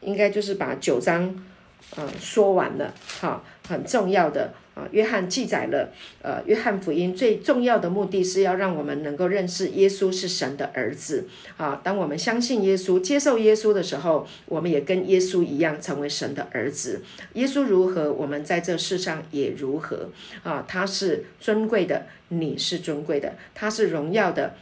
[0.00, 1.44] 应该就是把九章
[1.96, 4.54] 呃说完了，好，很重要的。
[4.74, 5.92] 啊，约翰记载了，
[6.22, 11.28] 呃，约翰福音最重要的目的是要让我们能够认识耶稣是神的儿子。
[11.56, 17.02] 啊，当我们相信耶稣、接受耶稣的时候，我们也跟耶稣一样成为神的儿子。
[17.34, 20.08] 耶稣如何，我们在这世上也如何。
[20.42, 24.54] 啊，他是尊贵的，你是尊贵的，他是荣耀的。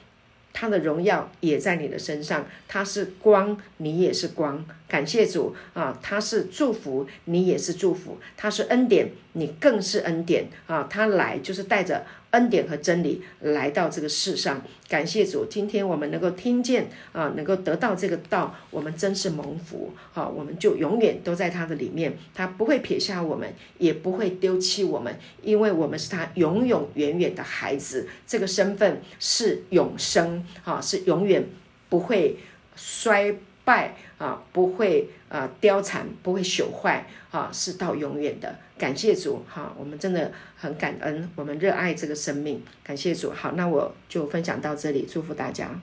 [0.53, 4.64] 他的荣耀也在你的身上，他是光，你也是光。
[4.88, 8.18] 感谢主啊，他是祝福，你也是祝福。
[8.36, 10.86] 他是恩典，你更是恩典啊。
[10.90, 12.05] 他来就是带着。
[12.31, 20.28] 恩典和真理来到这个世上，感谢主，今天我们能够听见啊，能够得到这个道，我们真是蒙福啊！
[20.28, 31.45] 我们就永远都在他的里面，他不会撇下我们，也不会丢弃我们，因为我们是他永永远远的孩子，这个身份是永生啊，是永远
[31.89, 32.39] 不会
[32.76, 33.34] 衰
[33.64, 38.54] 败啊，不会啊貂蝉，不会朽坏啊，是到永远的。
[38.76, 43.30] 感谢主，哈，我们真的很感恩，我们热爱这个生命，感谢主。
[43.30, 45.80] 好，那我就分享到这里，祝福大家。